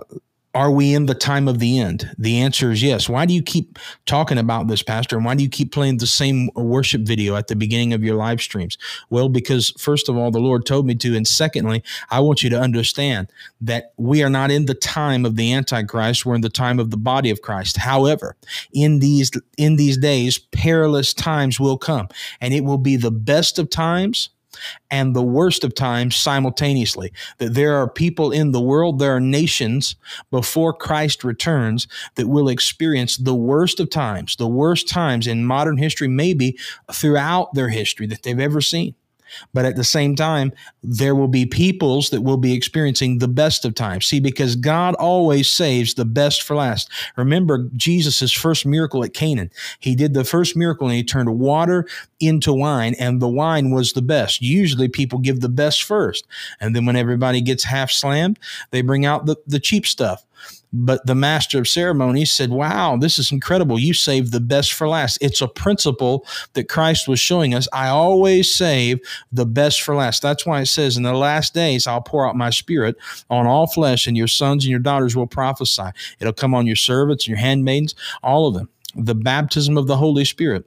are 0.54 0.70
we 0.70 0.94
in 0.94 1.06
the 1.06 1.14
time 1.14 1.48
of 1.48 1.58
the 1.58 1.80
end? 1.80 2.08
The 2.16 2.38
answer 2.38 2.70
is 2.70 2.82
yes. 2.82 3.08
Why 3.08 3.26
do 3.26 3.34
you 3.34 3.42
keep 3.42 3.78
talking 4.06 4.38
about 4.38 4.68
this, 4.68 4.82
Pastor? 4.82 5.16
And 5.16 5.24
why 5.24 5.34
do 5.34 5.42
you 5.42 5.48
keep 5.48 5.72
playing 5.72 5.98
the 5.98 6.06
same 6.06 6.48
worship 6.54 7.02
video 7.02 7.34
at 7.34 7.48
the 7.48 7.56
beginning 7.56 7.92
of 7.92 8.04
your 8.04 8.14
live 8.14 8.40
streams? 8.40 8.78
Well, 9.10 9.28
because 9.28 9.70
first 9.78 10.08
of 10.08 10.16
all, 10.16 10.30
the 10.30 10.38
Lord 10.38 10.64
told 10.64 10.86
me 10.86 10.94
to. 10.96 11.16
And 11.16 11.26
secondly, 11.26 11.82
I 12.10 12.20
want 12.20 12.42
you 12.44 12.50
to 12.50 12.60
understand 12.60 13.32
that 13.60 13.92
we 13.96 14.22
are 14.22 14.30
not 14.30 14.52
in 14.52 14.66
the 14.66 14.74
time 14.74 15.24
of 15.24 15.34
the 15.34 15.52
Antichrist. 15.52 16.24
We're 16.24 16.36
in 16.36 16.40
the 16.40 16.48
time 16.48 16.78
of 16.78 16.90
the 16.90 16.96
body 16.96 17.30
of 17.30 17.42
Christ. 17.42 17.78
However, 17.78 18.36
in 18.72 19.00
these, 19.00 19.32
in 19.58 19.74
these 19.74 19.98
days, 19.98 20.38
perilous 20.38 21.12
times 21.12 21.58
will 21.58 21.78
come 21.78 22.08
and 22.40 22.54
it 22.54 22.62
will 22.62 22.78
be 22.78 22.96
the 22.96 23.10
best 23.10 23.58
of 23.58 23.70
times 23.70 24.28
and 24.90 25.14
the 25.14 25.22
worst 25.22 25.64
of 25.64 25.74
times 25.74 26.16
simultaneously. 26.16 27.12
That 27.38 27.54
there 27.54 27.74
are 27.76 27.88
people 27.88 28.30
in 28.30 28.52
the 28.52 28.60
world, 28.60 28.98
there 28.98 29.14
are 29.14 29.20
nations 29.20 29.96
before 30.30 30.72
Christ 30.72 31.24
returns 31.24 31.86
that 32.16 32.28
will 32.28 32.48
experience 32.48 33.16
the 33.16 33.34
worst 33.34 33.80
of 33.80 33.90
times, 33.90 34.36
the 34.36 34.48
worst 34.48 34.88
times 34.88 35.26
in 35.26 35.44
modern 35.44 35.78
history, 35.78 36.08
maybe 36.08 36.58
throughout 36.92 37.54
their 37.54 37.68
history 37.68 38.06
that 38.06 38.22
they've 38.22 38.38
ever 38.40 38.60
seen. 38.60 38.94
But 39.52 39.64
at 39.64 39.76
the 39.76 39.84
same 39.84 40.16
time, 40.16 40.52
there 40.82 41.14
will 41.14 41.28
be 41.28 41.46
peoples 41.46 42.10
that 42.10 42.22
will 42.22 42.36
be 42.36 42.52
experiencing 42.52 43.18
the 43.18 43.28
best 43.28 43.64
of 43.64 43.74
times. 43.74 44.06
See, 44.06 44.20
because 44.20 44.56
God 44.56 44.94
always 44.94 45.48
saves 45.48 45.94
the 45.94 46.04
best 46.04 46.42
for 46.42 46.56
last. 46.56 46.90
Remember 47.16 47.68
Jesus' 47.76 48.32
first 48.32 48.66
miracle 48.66 49.04
at 49.04 49.14
Canaan. 49.14 49.50
He 49.80 49.94
did 49.94 50.14
the 50.14 50.24
first 50.24 50.56
miracle 50.56 50.86
and 50.86 50.96
he 50.96 51.04
turned 51.04 51.38
water 51.38 51.86
into 52.20 52.52
wine, 52.52 52.94
and 52.98 53.20
the 53.20 53.28
wine 53.28 53.70
was 53.70 53.92
the 53.92 54.02
best. 54.02 54.40
Usually 54.40 54.88
people 54.88 55.18
give 55.18 55.40
the 55.40 55.48
best 55.48 55.82
first. 55.82 56.26
And 56.60 56.74
then 56.74 56.86
when 56.86 56.96
everybody 56.96 57.40
gets 57.40 57.64
half 57.64 57.90
slammed, 57.90 58.38
they 58.70 58.82
bring 58.82 59.04
out 59.04 59.26
the, 59.26 59.36
the 59.46 59.60
cheap 59.60 59.86
stuff. 59.86 60.24
But 60.76 61.06
the 61.06 61.14
master 61.14 61.60
of 61.60 61.68
ceremonies 61.68 62.32
said, 62.32 62.50
Wow, 62.50 62.96
this 62.96 63.20
is 63.20 63.30
incredible. 63.30 63.78
You 63.78 63.94
saved 63.94 64.32
the 64.32 64.40
best 64.40 64.72
for 64.72 64.88
last. 64.88 65.18
It's 65.20 65.40
a 65.40 65.46
principle 65.46 66.26
that 66.54 66.68
Christ 66.68 67.06
was 67.06 67.20
showing 67.20 67.54
us. 67.54 67.68
I 67.72 67.88
always 67.88 68.52
save 68.52 68.98
the 69.30 69.46
best 69.46 69.82
for 69.82 69.94
last. 69.94 70.20
That's 70.20 70.44
why 70.44 70.60
it 70.62 70.66
says, 70.66 70.96
In 70.96 71.04
the 71.04 71.14
last 71.14 71.54
days, 71.54 71.86
I'll 71.86 72.00
pour 72.00 72.28
out 72.28 72.34
my 72.34 72.50
spirit 72.50 72.96
on 73.30 73.46
all 73.46 73.68
flesh, 73.68 74.08
and 74.08 74.16
your 74.16 74.26
sons 74.26 74.64
and 74.64 74.70
your 74.70 74.80
daughters 74.80 75.14
will 75.14 75.28
prophesy. 75.28 75.90
It'll 76.18 76.32
come 76.32 76.54
on 76.54 76.66
your 76.66 76.74
servants, 76.74 77.28
your 77.28 77.38
handmaidens, 77.38 77.94
all 78.24 78.48
of 78.48 78.54
them. 78.54 78.68
The 78.96 79.14
baptism 79.14 79.78
of 79.78 79.86
the 79.86 79.96
Holy 79.96 80.24
Spirit 80.24 80.64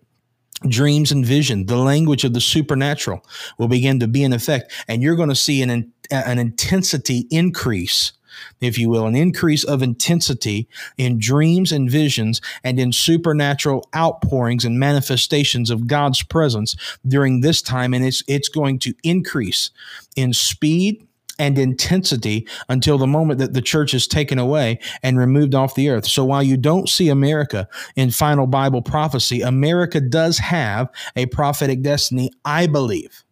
dreams 0.70 1.12
and 1.12 1.24
vision, 1.24 1.68
the 1.68 1.78
language 1.78 2.24
of 2.24 2.34
the 2.34 2.42
supernatural 2.42 3.24
will 3.60 3.68
begin 3.68 4.00
to 4.00 4.08
be 4.08 4.24
in 4.24 4.34
effect, 4.34 4.74
and 4.88 5.04
you're 5.04 5.16
going 5.16 5.30
to 5.30 5.36
see 5.36 5.62
an, 5.62 5.92
an 6.10 6.40
intensity 6.40 7.28
increase 7.30 8.14
if 8.62 8.78
you 8.78 8.90
will, 8.90 9.06
an 9.06 9.16
increase 9.16 9.64
of 9.64 9.82
intensity 9.82 10.68
in 10.98 11.20
dreams 11.20 11.72
and 11.72 11.90
visions 11.90 12.42
and 12.64 12.80
in 12.80 12.92
supernatural 12.92 13.88
outpourings 13.96 14.66
and 14.66 14.80
manifestations 14.80 15.70
of 15.70 15.88
God's 15.88 16.24
presence 16.24 16.76
during 17.08 17.42
this 17.42 17.62
time. 17.62 17.94
And 17.94 18.06
it's, 18.06 18.24
it's 18.28 18.50
going 18.50 18.80
to 18.80 18.94
increase 19.04 19.72
in 20.16 20.34
speed 20.34 21.08
and 21.40 21.58
intensity 21.58 22.48
until 22.70 22.98
the 22.98 23.08
moment 23.08 23.40
that 23.40 23.54
the 23.54 23.62
church 23.62 23.94
is 23.94 24.08
taken 24.08 24.40
away 24.40 24.80
and 25.04 25.18
removed 25.18 25.54
off 25.54 25.76
the 25.76 25.90
earth. 25.90 26.08
So 26.08 26.26
while 26.26 26.44
you 26.44 26.58
don't 26.58 26.90
see 26.90 27.10
America 27.10 27.68
in 27.96 28.12
final 28.12 28.48
Bible 28.48 28.82
prophecy, 28.82 29.42
America 29.42 30.02
does 30.02 30.40
have 30.40 30.90
a 31.16 31.28
prophetic 31.28 31.82
destiny, 31.82 32.32
I 32.44 32.68
believe. 32.68 33.24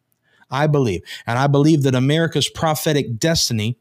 I 0.52 0.68
believe. 0.68 1.02
And 1.26 1.40
I 1.40 1.48
believe 1.48 1.84
that 1.84 1.96
America's 1.96 2.48
prophetic 2.48 3.18
destiny 3.18 3.78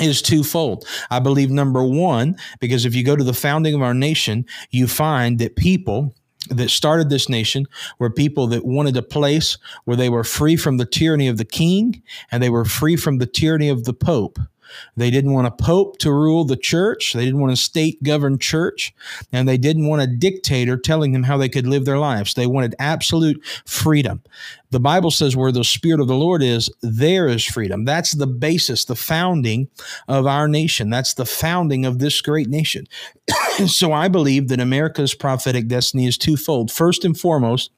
is 0.00 0.22
twofold. 0.22 0.86
I 1.10 1.20
believe 1.20 1.50
number 1.50 1.82
one, 1.82 2.36
because 2.60 2.84
if 2.84 2.94
you 2.94 3.04
go 3.04 3.16
to 3.16 3.24
the 3.24 3.34
founding 3.34 3.74
of 3.74 3.82
our 3.82 3.94
nation, 3.94 4.44
you 4.70 4.86
find 4.86 5.38
that 5.38 5.56
people 5.56 6.14
that 6.50 6.70
started 6.70 7.08
this 7.08 7.28
nation 7.28 7.66
were 7.98 8.10
people 8.10 8.46
that 8.48 8.64
wanted 8.64 8.96
a 8.96 9.02
place 9.02 9.56
where 9.84 9.96
they 9.96 10.10
were 10.10 10.24
free 10.24 10.56
from 10.56 10.76
the 10.76 10.84
tyranny 10.84 11.28
of 11.28 11.38
the 11.38 11.44
king 11.44 12.02
and 12.30 12.42
they 12.42 12.50
were 12.50 12.64
free 12.64 12.96
from 12.96 13.18
the 13.18 13.26
tyranny 13.26 13.68
of 13.68 13.84
the 13.84 13.94
pope. 13.94 14.38
They 14.96 15.10
didn't 15.10 15.32
want 15.32 15.46
a 15.46 15.50
pope 15.50 15.98
to 15.98 16.12
rule 16.12 16.44
the 16.44 16.56
church. 16.56 17.12
They 17.12 17.24
didn't 17.24 17.40
want 17.40 17.52
a 17.52 17.56
state 17.56 18.02
governed 18.02 18.40
church. 18.40 18.94
And 19.32 19.48
they 19.48 19.56
didn't 19.56 19.86
want 19.86 20.02
a 20.02 20.06
dictator 20.06 20.76
telling 20.76 21.12
them 21.12 21.24
how 21.24 21.36
they 21.36 21.48
could 21.48 21.66
live 21.66 21.84
their 21.84 21.98
lives. 21.98 22.34
They 22.34 22.46
wanted 22.46 22.74
absolute 22.78 23.44
freedom. 23.66 24.22
The 24.70 24.80
Bible 24.80 25.10
says 25.10 25.36
where 25.36 25.52
the 25.52 25.64
Spirit 25.64 26.00
of 26.00 26.08
the 26.08 26.16
Lord 26.16 26.42
is, 26.42 26.68
there 26.82 27.28
is 27.28 27.44
freedom. 27.44 27.84
That's 27.84 28.12
the 28.12 28.26
basis, 28.26 28.84
the 28.84 28.96
founding 28.96 29.68
of 30.08 30.26
our 30.26 30.48
nation. 30.48 30.90
That's 30.90 31.14
the 31.14 31.26
founding 31.26 31.84
of 31.84 32.00
this 32.00 32.20
great 32.20 32.48
nation. 32.48 32.86
so 33.66 33.92
I 33.92 34.08
believe 34.08 34.48
that 34.48 34.60
America's 34.60 35.14
prophetic 35.14 35.68
destiny 35.68 36.06
is 36.06 36.18
twofold. 36.18 36.72
First 36.72 37.04
and 37.04 37.18
foremost, 37.18 37.70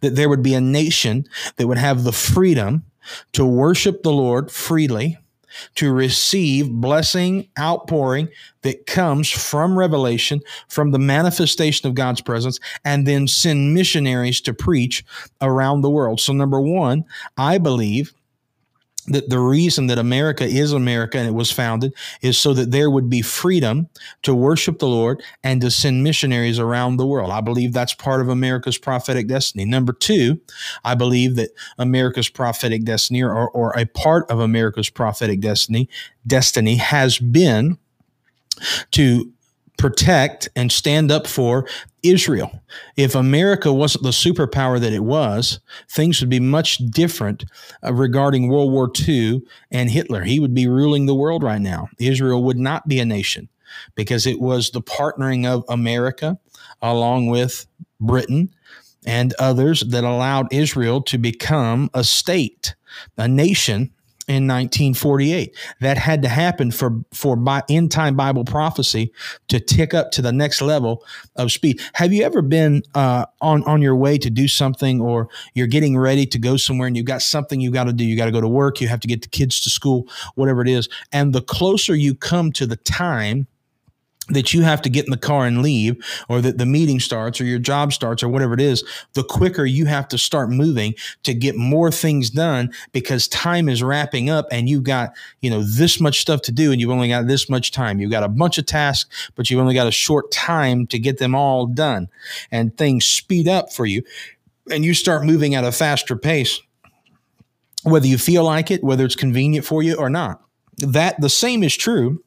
that 0.00 0.14
there 0.14 0.28
would 0.28 0.42
be 0.42 0.54
a 0.54 0.60
nation 0.60 1.24
that 1.56 1.66
would 1.66 1.78
have 1.78 2.04
the 2.04 2.12
freedom 2.12 2.84
to 3.32 3.44
worship 3.44 4.02
the 4.02 4.12
Lord 4.12 4.50
freely 4.50 5.18
to 5.76 5.92
receive 5.92 6.70
blessing 6.70 7.48
outpouring 7.58 8.28
that 8.62 8.86
comes 8.86 9.28
from 9.28 9.78
revelation, 9.78 10.40
from 10.68 10.90
the 10.90 10.98
manifestation 10.98 11.88
of 11.88 11.94
God's 11.94 12.20
presence, 12.20 12.58
and 12.84 13.06
then 13.06 13.28
send 13.28 13.74
missionaries 13.74 14.40
to 14.42 14.54
preach 14.54 15.04
around 15.40 15.82
the 15.82 15.90
world. 15.90 16.20
So, 16.20 16.32
number 16.32 16.60
one, 16.60 17.04
I 17.36 17.58
believe 17.58 18.12
that 19.06 19.28
the 19.28 19.38
reason 19.38 19.86
that 19.88 19.98
America 19.98 20.44
is 20.44 20.72
America 20.72 21.18
and 21.18 21.28
it 21.28 21.34
was 21.34 21.50
founded 21.50 21.94
is 22.22 22.38
so 22.38 22.54
that 22.54 22.70
there 22.70 22.90
would 22.90 23.10
be 23.10 23.22
freedom 23.22 23.88
to 24.22 24.34
worship 24.34 24.78
the 24.78 24.88
Lord 24.88 25.22
and 25.42 25.60
to 25.60 25.70
send 25.70 26.02
missionaries 26.02 26.58
around 26.58 26.96
the 26.96 27.06
world. 27.06 27.30
I 27.30 27.40
believe 27.40 27.72
that's 27.72 27.94
part 27.94 28.20
of 28.20 28.28
America's 28.28 28.78
prophetic 28.78 29.26
destiny. 29.26 29.64
Number 29.64 29.92
two, 29.92 30.40
I 30.84 30.94
believe 30.94 31.36
that 31.36 31.50
America's 31.78 32.28
prophetic 32.28 32.84
destiny 32.84 33.22
or, 33.22 33.50
or 33.50 33.76
a 33.76 33.86
part 33.86 34.30
of 34.30 34.40
America's 34.40 34.90
prophetic 34.90 35.40
destiny 35.40 35.88
destiny 36.26 36.76
has 36.76 37.18
been 37.18 37.78
to 38.92 39.30
protect 39.76 40.48
and 40.56 40.70
stand 40.70 41.10
up 41.10 41.26
for 41.26 41.66
Israel. 42.04 42.62
If 42.96 43.14
America 43.14 43.72
wasn't 43.72 44.04
the 44.04 44.10
superpower 44.10 44.80
that 44.80 44.92
it 44.92 45.04
was, 45.04 45.60
things 45.90 46.20
would 46.20 46.30
be 46.30 46.40
much 46.40 46.78
different 46.78 47.44
uh, 47.84 47.94
regarding 47.94 48.48
World 48.48 48.72
War 48.72 48.90
II 49.08 49.42
and 49.70 49.90
Hitler. 49.90 50.24
He 50.24 50.40
would 50.40 50.54
be 50.54 50.68
ruling 50.68 51.06
the 51.06 51.14
world 51.14 51.42
right 51.42 51.60
now. 51.60 51.88
Israel 51.98 52.44
would 52.44 52.58
not 52.58 52.88
be 52.88 53.00
a 53.00 53.04
nation. 53.04 53.48
because 53.96 54.26
it 54.26 54.40
was 54.40 54.70
the 54.70 54.82
partnering 54.82 55.46
of 55.46 55.64
America 55.68 56.38
along 56.82 57.28
with 57.28 57.66
Britain 58.00 58.50
and 59.06 59.34
others 59.38 59.80
that 59.82 60.04
allowed 60.04 60.52
Israel 60.52 61.02
to 61.02 61.18
become 61.18 61.90
a 61.94 62.04
state, 62.04 62.74
a 63.18 63.28
nation 63.28 63.92
in 64.28 64.46
1948. 64.46 65.56
That 65.80 65.98
had 65.98 66.22
to 66.22 66.28
happen 66.28 66.70
for 66.70 67.00
for 67.12 67.36
by 67.36 67.62
end 67.68 67.90
time 67.90 68.16
Bible 68.16 68.44
prophecy 68.44 69.12
to 69.48 69.60
tick 69.60 69.94
up 69.94 70.10
to 70.12 70.22
the 70.22 70.32
next 70.32 70.62
level 70.62 71.04
of 71.36 71.52
speed. 71.52 71.80
Have 71.94 72.12
you 72.12 72.24
ever 72.24 72.42
been 72.42 72.82
uh, 72.94 73.26
on 73.40 73.62
on 73.64 73.82
your 73.82 73.96
way 73.96 74.18
to 74.18 74.30
do 74.30 74.48
something, 74.48 75.00
or 75.00 75.28
you're 75.54 75.66
getting 75.66 75.96
ready 75.96 76.26
to 76.26 76.38
go 76.38 76.56
somewhere, 76.56 76.86
and 76.86 76.96
you've 76.96 77.06
got 77.06 77.22
something 77.22 77.60
you 77.60 77.70
got 77.70 77.84
to 77.84 77.92
do? 77.92 78.04
You 78.04 78.16
got 78.16 78.26
to 78.26 78.32
go 78.32 78.40
to 78.40 78.48
work. 78.48 78.80
You 78.80 78.88
have 78.88 79.00
to 79.00 79.08
get 79.08 79.22
the 79.22 79.28
kids 79.28 79.60
to 79.62 79.70
school, 79.70 80.08
whatever 80.34 80.62
it 80.62 80.68
is. 80.68 80.88
And 81.12 81.32
the 81.34 81.42
closer 81.42 81.94
you 81.94 82.14
come 82.14 82.52
to 82.52 82.66
the 82.66 82.76
time 82.76 83.46
that 84.28 84.54
you 84.54 84.62
have 84.62 84.80
to 84.82 84.88
get 84.88 85.04
in 85.04 85.10
the 85.10 85.16
car 85.18 85.44
and 85.44 85.60
leave 85.60 85.96
or 86.28 86.40
that 86.40 86.56
the 86.56 86.64
meeting 86.64 86.98
starts 86.98 87.40
or 87.40 87.44
your 87.44 87.58
job 87.58 87.92
starts 87.92 88.22
or 88.22 88.28
whatever 88.28 88.54
it 88.54 88.60
is 88.60 88.82
the 89.12 89.24
quicker 89.24 89.66
you 89.66 89.84
have 89.84 90.08
to 90.08 90.16
start 90.16 90.48
moving 90.48 90.94
to 91.22 91.34
get 91.34 91.56
more 91.56 91.90
things 91.90 92.30
done 92.30 92.72
because 92.92 93.28
time 93.28 93.68
is 93.68 93.82
wrapping 93.82 94.30
up 94.30 94.46
and 94.50 94.68
you've 94.68 94.84
got 94.84 95.12
you 95.40 95.50
know 95.50 95.62
this 95.62 96.00
much 96.00 96.20
stuff 96.20 96.40
to 96.40 96.52
do 96.52 96.72
and 96.72 96.80
you've 96.80 96.90
only 96.90 97.08
got 97.08 97.26
this 97.26 97.50
much 97.50 97.70
time. 97.70 98.00
You've 98.00 98.10
got 98.10 98.22
a 98.22 98.28
bunch 98.28 98.56
of 98.56 98.64
tasks 98.66 99.30
but 99.34 99.50
you've 99.50 99.60
only 99.60 99.74
got 99.74 99.86
a 99.86 99.92
short 99.92 100.30
time 100.32 100.86
to 100.86 100.98
get 100.98 101.18
them 101.18 101.34
all 101.34 101.66
done 101.66 102.08
and 102.50 102.76
things 102.76 103.04
speed 103.04 103.46
up 103.46 103.72
for 103.72 103.84
you 103.84 104.02
and 104.70 104.84
you 104.84 104.94
start 104.94 105.24
moving 105.24 105.54
at 105.54 105.64
a 105.64 105.72
faster 105.72 106.16
pace 106.16 106.60
whether 107.82 108.06
you 108.06 108.16
feel 108.16 108.44
like 108.44 108.70
it 108.70 108.82
whether 108.82 109.04
it's 109.04 109.16
convenient 109.16 109.66
for 109.66 109.82
you 109.82 109.94
or 109.96 110.08
not. 110.08 110.40
That 110.78 111.20
the 111.20 111.28
same 111.28 111.62
is 111.62 111.76
true 111.76 112.24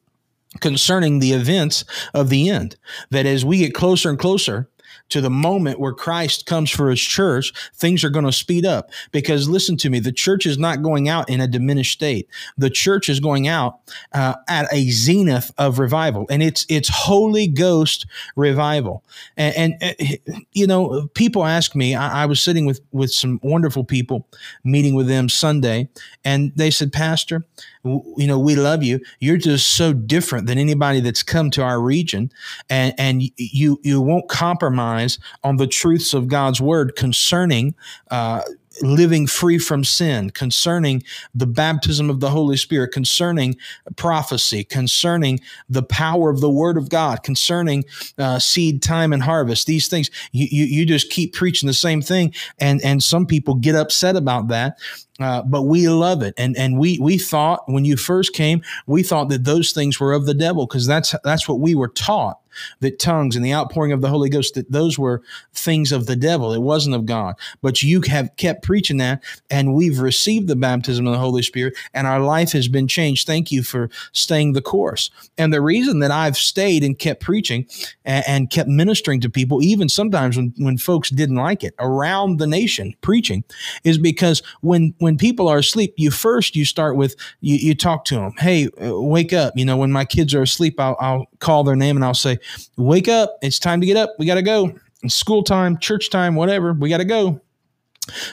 concerning 0.60 1.18
the 1.18 1.32
events 1.32 1.84
of 2.14 2.28
the 2.28 2.48
end. 2.48 2.76
That 3.10 3.26
as 3.26 3.44
we 3.44 3.58
get 3.58 3.74
closer 3.74 4.10
and 4.10 4.18
closer 4.18 4.68
to 5.10 5.20
the 5.20 5.30
moment 5.30 5.80
where 5.80 5.92
Christ 5.92 6.46
comes 6.46 6.70
for 6.70 6.90
his 6.90 7.00
church, 7.00 7.52
things 7.74 8.04
are 8.04 8.10
going 8.10 8.24
to 8.24 8.32
speed 8.32 8.66
up. 8.66 8.90
Because 9.12 9.48
listen 9.48 9.76
to 9.78 9.90
me, 9.90 10.00
the 10.00 10.12
church 10.12 10.46
is 10.46 10.58
not 10.58 10.82
going 10.82 11.08
out 11.08 11.28
in 11.30 11.40
a 11.40 11.46
diminished 11.46 11.92
state. 11.92 12.28
The 12.56 12.70
church 12.70 13.08
is 13.08 13.20
going 13.20 13.48
out 13.48 13.80
uh, 14.12 14.34
at 14.48 14.72
a 14.72 14.90
zenith 14.90 15.52
of 15.58 15.78
revival, 15.78 16.26
and 16.30 16.42
it's 16.42 16.66
it's 16.68 16.88
Holy 16.88 17.46
Ghost 17.46 18.06
revival. 18.36 19.04
And, 19.36 19.80
and 19.80 19.98
uh, 20.00 20.32
you 20.52 20.66
know, 20.66 21.08
people 21.14 21.44
ask 21.44 21.74
me. 21.74 21.94
I, 21.94 22.22
I 22.22 22.26
was 22.26 22.42
sitting 22.42 22.66
with 22.66 22.80
with 22.92 23.10
some 23.12 23.40
wonderful 23.42 23.84
people, 23.84 24.26
meeting 24.64 24.94
with 24.94 25.08
them 25.08 25.28
Sunday, 25.28 25.88
and 26.24 26.52
they 26.56 26.70
said, 26.70 26.92
Pastor, 26.92 27.46
you 27.84 28.26
know, 28.26 28.38
we 28.38 28.56
love 28.56 28.82
you. 28.82 29.00
You're 29.20 29.36
just 29.36 29.72
so 29.72 29.92
different 29.92 30.46
than 30.46 30.58
anybody 30.58 31.00
that's 31.00 31.22
come 31.22 31.50
to 31.52 31.62
our 31.62 31.80
region, 31.80 32.30
and 32.68 32.94
and 32.98 33.22
you 33.36 33.80
you 33.82 34.00
won't 34.00 34.28
compromise 34.28 34.97
on 35.44 35.56
the 35.56 35.66
truths 35.66 36.14
of 36.14 36.28
God's 36.28 36.60
word 36.60 36.96
concerning. 36.96 37.74
Uh, 38.10 38.42
living 38.82 39.26
free 39.26 39.58
from 39.58 39.84
sin, 39.84 40.30
concerning 40.30 41.02
the 41.34 41.46
baptism 41.46 42.10
of 42.10 42.20
the 42.20 42.30
Holy 42.30 42.56
Spirit, 42.56 42.92
concerning 42.92 43.56
prophecy, 43.96 44.64
concerning 44.64 45.40
the 45.68 45.82
power 45.82 46.30
of 46.30 46.40
the 46.40 46.50
Word 46.50 46.76
of 46.76 46.88
God, 46.88 47.22
concerning 47.22 47.84
uh, 48.18 48.38
seed 48.38 48.82
time 48.82 49.12
and 49.12 49.22
harvest. 49.22 49.66
These 49.66 49.88
things 49.88 50.10
you, 50.32 50.46
you 50.50 50.64
you 50.64 50.86
just 50.86 51.10
keep 51.10 51.34
preaching 51.34 51.66
the 51.66 51.74
same 51.74 52.02
thing, 52.02 52.34
and 52.58 52.80
and 52.82 53.02
some 53.02 53.26
people 53.26 53.54
get 53.54 53.74
upset 53.74 54.16
about 54.16 54.48
that. 54.48 54.78
Uh, 55.20 55.42
but 55.42 55.62
we 55.62 55.88
love 55.88 56.22
it, 56.22 56.34
and 56.36 56.56
and 56.56 56.78
we 56.78 56.98
we 57.00 57.18
thought 57.18 57.62
when 57.66 57.84
you 57.84 57.96
first 57.96 58.32
came, 58.32 58.62
we 58.86 59.02
thought 59.02 59.28
that 59.28 59.44
those 59.44 59.72
things 59.72 59.98
were 59.98 60.12
of 60.12 60.26
the 60.26 60.34
devil 60.34 60.66
because 60.66 60.86
that's 60.86 61.14
that's 61.24 61.48
what 61.48 61.60
we 61.60 61.74
were 61.74 61.88
taught 61.88 62.38
that 62.80 62.98
tongues 62.98 63.36
and 63.36 63.44
the 63.44 63.54
outpouring 63.54 63.92
of 63.92 64.00
the 64.00 64.08
Holy 64.08 64.28
Ghost, 64.28 64.54
that 64.54 64.70
those 64.70 64.98
were 64.98 65.22
things 65.54 65.92
of 65.92 66.06
the 66.06 66.16
devil. 66.16 66.52
It 66.52 66.62
wasn't 66.62 66.96
of 66.96 67.06
God. 67.06 67.34
But 67.62 67.82
you 67.82 68.02
have 68.02 68.34
kept 68.36 68.62
preaching 68.62 68.98
that, 68.98 69.22
and 69.50 69.74
we've 69.74 69.98
received 69.98 70.48
the 70.48 70.56
baptism 70.56 71.06
of 71.06 71.12
the 71.12 71.18
Holy 71.18 71.42
Spirit, 71.42 71.76
and 71.94 72.06
our 72.06 72.20
life 72.20 72.52
has 72.52 72.68
been 72.68 72.88
changed. 72.88 73.26
Thank 73.26 73.52
you 73.52 73.62
for 73.62 73.90
staying 74.12 74.52
the 74.52 74.62
course. 74.62 75.10
And 75.36 75.52
the 75.52 75.60
reason 75.60 76.00
that 76.00 76.10
I've 76.10 76.36
stayed 76.36 76.84
and 76.84 76.98
kept 76.98 77.20
preaching 77.20 77.66
and, 78.04 78.24
and 78.26 78.50
kept 78.50 78.68
ministering 78.68 79.20
to 79.20 79.30
people, 79.30 79.62
even 79.62 79.88
sometimes 79.88 80.36
when, 80.36 80.54
when 80.58 80.78
folks 80.78 81.10
didn't 81.10 81.36
like 81.36 81.64
it, 81.64 81.74
around 81.78 82.38
the 82.38 82.46
nation 82.46 82.94
preaching, 83.00 83.44
is 83.84 83.98
because 83.98 84.42
when 84.60 84.94
when 84.98 85.16
people 85.16 85.48
are 85.48 85.58
asleep, 85.58 85.94
you 85.96 86.10
first 86.10 86.56
you 86.56 86.64
start 86.64 86.96
with 86.96 87.16
you, 87.40 87.56
you 87.56 87.74
talk 87.74 88.04
to 88.06 88.16
them. 88.16 88.32
Hey, 88.38 88.68
uh, 88.82 89.00
wake 89.00 89.32
up. 89.32 89.54
You 89.56 89.64
know, 89.64 89.76
when 89.76 89.92
my 89.92 90.04
kids 90.04 90.34
are 90.34 90.42
asleep, 90.42 90.78
I'll, 90.78 90.96
I'll 91.00 91.26
call 91.40 91.64
their 91.64 91.76
name 91.76 91.96
and 91.96 92.04
I'll 92.04 92.14
say, 92.14 92.38
wake 92.76 93.08
up. 93.08 93.38
It's 93.42 93.58
time 93.58 93.80
to 93.80 93.86
get 93.86 93.96
up. 93.96 94.14
We 94.18 94.26
got 94.26 94.36
to 94.36 94.42
go. 94.42 94.72
It's 95.02 95.14
school 95.14 95.42
time, 95.42 95.78
church 95.78 96.10
time, 96.10 96.34
whatever. 96.34 96.72
We 96.72 96.88
got 96.88 96.98
to 96.98 97.04
go. 97.04 97.40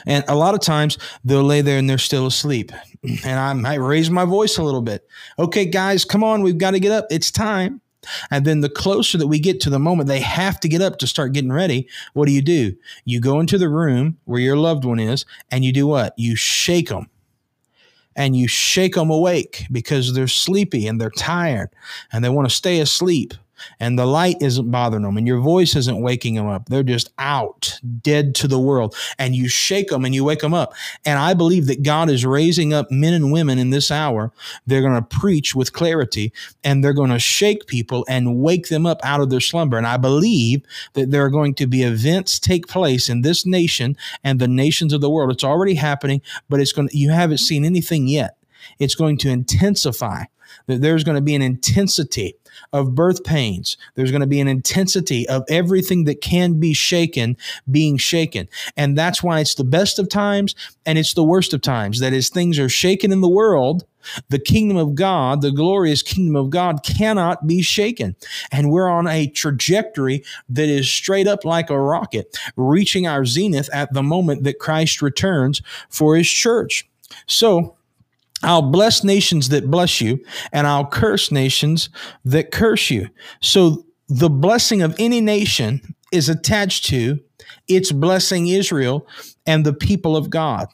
And 0.06 0.24
a 0.26 0.34
lot 0.34 0.54
of 0.54 0.60
times 0.60 0.98
they'll 1.24 1.44
lay 1.44 1.60
there 1.60 1.78
and 1.78 1.88
they're 1.88 1.98
still 1.98 2.26
asleep. 2.26 2.72
And 3.24 3.38
I 3.38 3.52
might 3.52 3.76
raise 3.76 4.10
my 4.10 4.24
voice 4.24 4.58
a 4.58 4.64
little 4.64 4.82
bit. 4.82 5.06
Okay, 5.38 5.64
guys, 5.64 6.04
come 6.04 6.24
on. 6.24 6.42
We've 6.42 6.58
got 6.58 6.72
to 6.72 6.80
get 6.80 6.90
up. 6.90 7.06
It's 7.08 7.30
time. 7.30 7.80
And 8.32 8.44
then 8.44 8.62
the 8.62 8.68
closer 8.68 9.16
that 9.18 9.28
we 9.28 9.38
get 9.38 9.60
to 9.60 9.70
the 9.70 9.78
moment 9.78 10.08
they 10.08 10.20
have 10.20 10.58
to 10.60 10.68
get 10.68 10.82
up 10.82 10.98
to 10.98 11.06
start 11.06 11.32
getting 11.32 11.52
ready, 11.52 11.88
what 12.14 12.26
do 12.26 12.32
you 12.32 12.42
do? 12.42 12.74
You 13.04 13.20
go 13.20 13.38
into 13.38 13.58
the 13.58 13.68
room 13.68 14.16
where 14.24 14.40
your 14.40 14.56
loved 14.56 14.84
one 14.84 14.98
is 14.98 15.24
and 15.52 15.64
you 15.64 15.72
do 15.72 15.86
what? 15.86 16.14
You 16.16 16.34
shake 16.34 16.88
them 16.88 17.08
and 18.16 18.36
you 18.36 18.48
shake 18.48 18.94
them 18.94 19.10
awake 19.10 19.64
because 19.70 20.14
they're 20.14 20.26
sleepy 20.26 20.86
and 20.86 21.00
they're 21.00 21.10
tired 21.10 21.70
and 22.12 22.24
they 22.24 22.28
want 22.28 22.48
to 22.48 22.54
stay 22.54 22.80
asleep 22.80 23.34
and 23.80 23.98
the 23.98 24.06
light 24.06 24.36
isn't 24.40 24.70
bothering 24.70 25.02
them 25.02 25.16
and 25.16 25.26
your 25.26 25.40
voice 25.40 25.76
isn't 25.76 26.00
waking 26.00 26.34
them 26.34 26.46
up. 26.46 26.68
They're 26.68 26.82
just 26.82 27.10
out, 27.18 27.78
dead 28.02 28.34
to 28.36 28.48
the 28.48 28.58
world. 28.58 28.94
And 29.18 29.34
you 29.34 29.48
shake 29.48 29.88
them 29.88 30.04
and 30.04 30.14
you 30.14 30.24
wake 30.24 30.40
them 30.40 30.54
up. 30.54 30.74
And 31.04 31.18
I 31.18 31.34
believe 31.34 31.66
that 31.66 31.82
God 31.82 32.10
is 32.10 32.24
raising 32.24 32.72
up 32.72 32.90
men 32.90 33.14
and 33.14 33.32
women 33.32 33.58
in 33.58 33.70
this 33.70 33.90
hour. 33.90 34.32
They're 34.66 34.82
going 34.82 34.94
to 34.94 35.18
preach 35.18 35.54
with 35.54 35.72
clarity 35.72 36.32
and 36.64 36.82
they're 36.82 36.92
going 36.92 37.10
to 37.10 37.18
shake 37.18 37.66
people 37.66 38.04
and 38.08 38.40
wake 38.40 38.68
them 38.68 38.86
up 38.86 39.00
out 39.02 39.20
of 39.20 39.30
their 39.30 39.40
slumber. 39.40 39.76
And 39.76 39.86
I 39.86 39.96
believe 39.96 40.62
that 40.94 41.10
there 41.10 41.24
are 41.24 41.30
going 41.30 41.54
to 41.54 41.66
be 41.66 41.82
events 41.82 42.38
take 42.38 42.68
place 42.68 43.08
in 43.08 43.22
this 43.22 43.46
nation 43.46 43.96
and 44.24 44.40
the 44.40 44.48
nations 44.48 44.92
of 44.92 45.00
the 45.00 45.10
world. 45.10 45.30
It's 45.30 45.44
already 45.44 45.74
happening, 45.74 46.22
but 46.48 46.60
it's 46.60 46.72
going 46.72 46.88
to, 46.88 46.96
you 46.96 47.10
haven't 47.10 47.38
seen 47.38 47.64
anything 47.64 48.08
yet. 48.08 48.36
It's 48.78 48.94
going 48.94 49.18
to 49.18 49.28
intensify. 49.28 50.24
There's 50.66 51.04
going 51.04 51.16
to 51.16 51.22
be 51.22 51.34
an 51.34 51.42
intensity 51.42 52.36
of 52.72 52.94
birth 52.94 53.24
pains. 53.24 53.76
There's 53.94 54.10
going 54.10 54.20
to 54.20 54.26
be 54.26 54.40
an 54.40 54.48
intensity 54.48 55.28
of 55.28 55.44
everything 55.48 56.04
that 56.04 56.20
can 56.20 56.58
be 56.58 56.72
shaken 56.72 57.36
being 57.70 57.96
shaken. 57.96 58.48
And 58.76 58.96
that's 58.96 59.22
why 59.22 59.40
it's 59.40 59.54
the 59.54 59.64
best 59.64 59.98
of 59.98 60.08
times 60.08 60.54
and 60.84 60.98
it's 60.98 61.14
the 61.14 61.24
worst 61.24 61.52
of 61.54 61.60
times. 61.60 62.00
That 62.00 62.12
is, 62.12 62.28
things 62.28 62.58
are 62.58 62.68
shaken 62.68 63.12
in 63.12 63.20
the 63.20 63.28
world. 63.28 63.84
The 64.28 64.38
kingdom 64.38 64.76
of 64.76 64.94
God, 64.94 65.42
the 65.42 65.50
glorious 65.50 66.00
kingdom 66.02 66.36
of 66.36 66.50
God, 66.50 66.84
cannot 66.84 67.46
be 67.46 67.60
shaken. 67.60 68.14
And 68.52 68.70
we're 68.70 68.88
on 68.88 69.08
a 69.08 69.26
trajectory 69.26 70.22
that 70.48 70.68
is 70.68 70.88
straight 70.88 71.26
up 71.26 71.44
like 71.44 71.70
a 71.70 71.80
rocket, 71.80 72.36
reaching 72.54 73.06
our 73.08 73.24
zenith 73.24 73.68
at 73.72 73.92
the 73.92 74.04
moment 74.04 74.44
that 74.44 74.60
Christ 74.60 75.02
returns 75.02 75.60
for 75.90 76.16
his 76.16 76.28
church. 76.28 76.88
So, 77.26 77.76
I'll 78.42 78.70
bless 78.70 79.02
nations 79.02 79.48
that 79.48 79.70
bless 79.70 80.00
you, 80.00 80.22
and 80.52 80.66
I'll 80.66 80.86
curse 80.86 81.32
nations 81.32 81.88
that 82.24 82.52
curse 82.52 82.90
you. 82.90 83.08
So 83.40 83.84
the 84.08 84.30
blessing 84.30 84.82
of 84.82 84.94
any 84.98 85.20
nation 85.20 85.94
is 86.12 86.28
attached 86.28 86.84
to 86.86 87.18
its 87.68 87.92
blessing 87.92 88.48
Israel 88.48 89.06
and 89.46 89.64
the 89.64 89.72
people 89.72 90.16
of 90.16 90.30
God. 90.30 90.68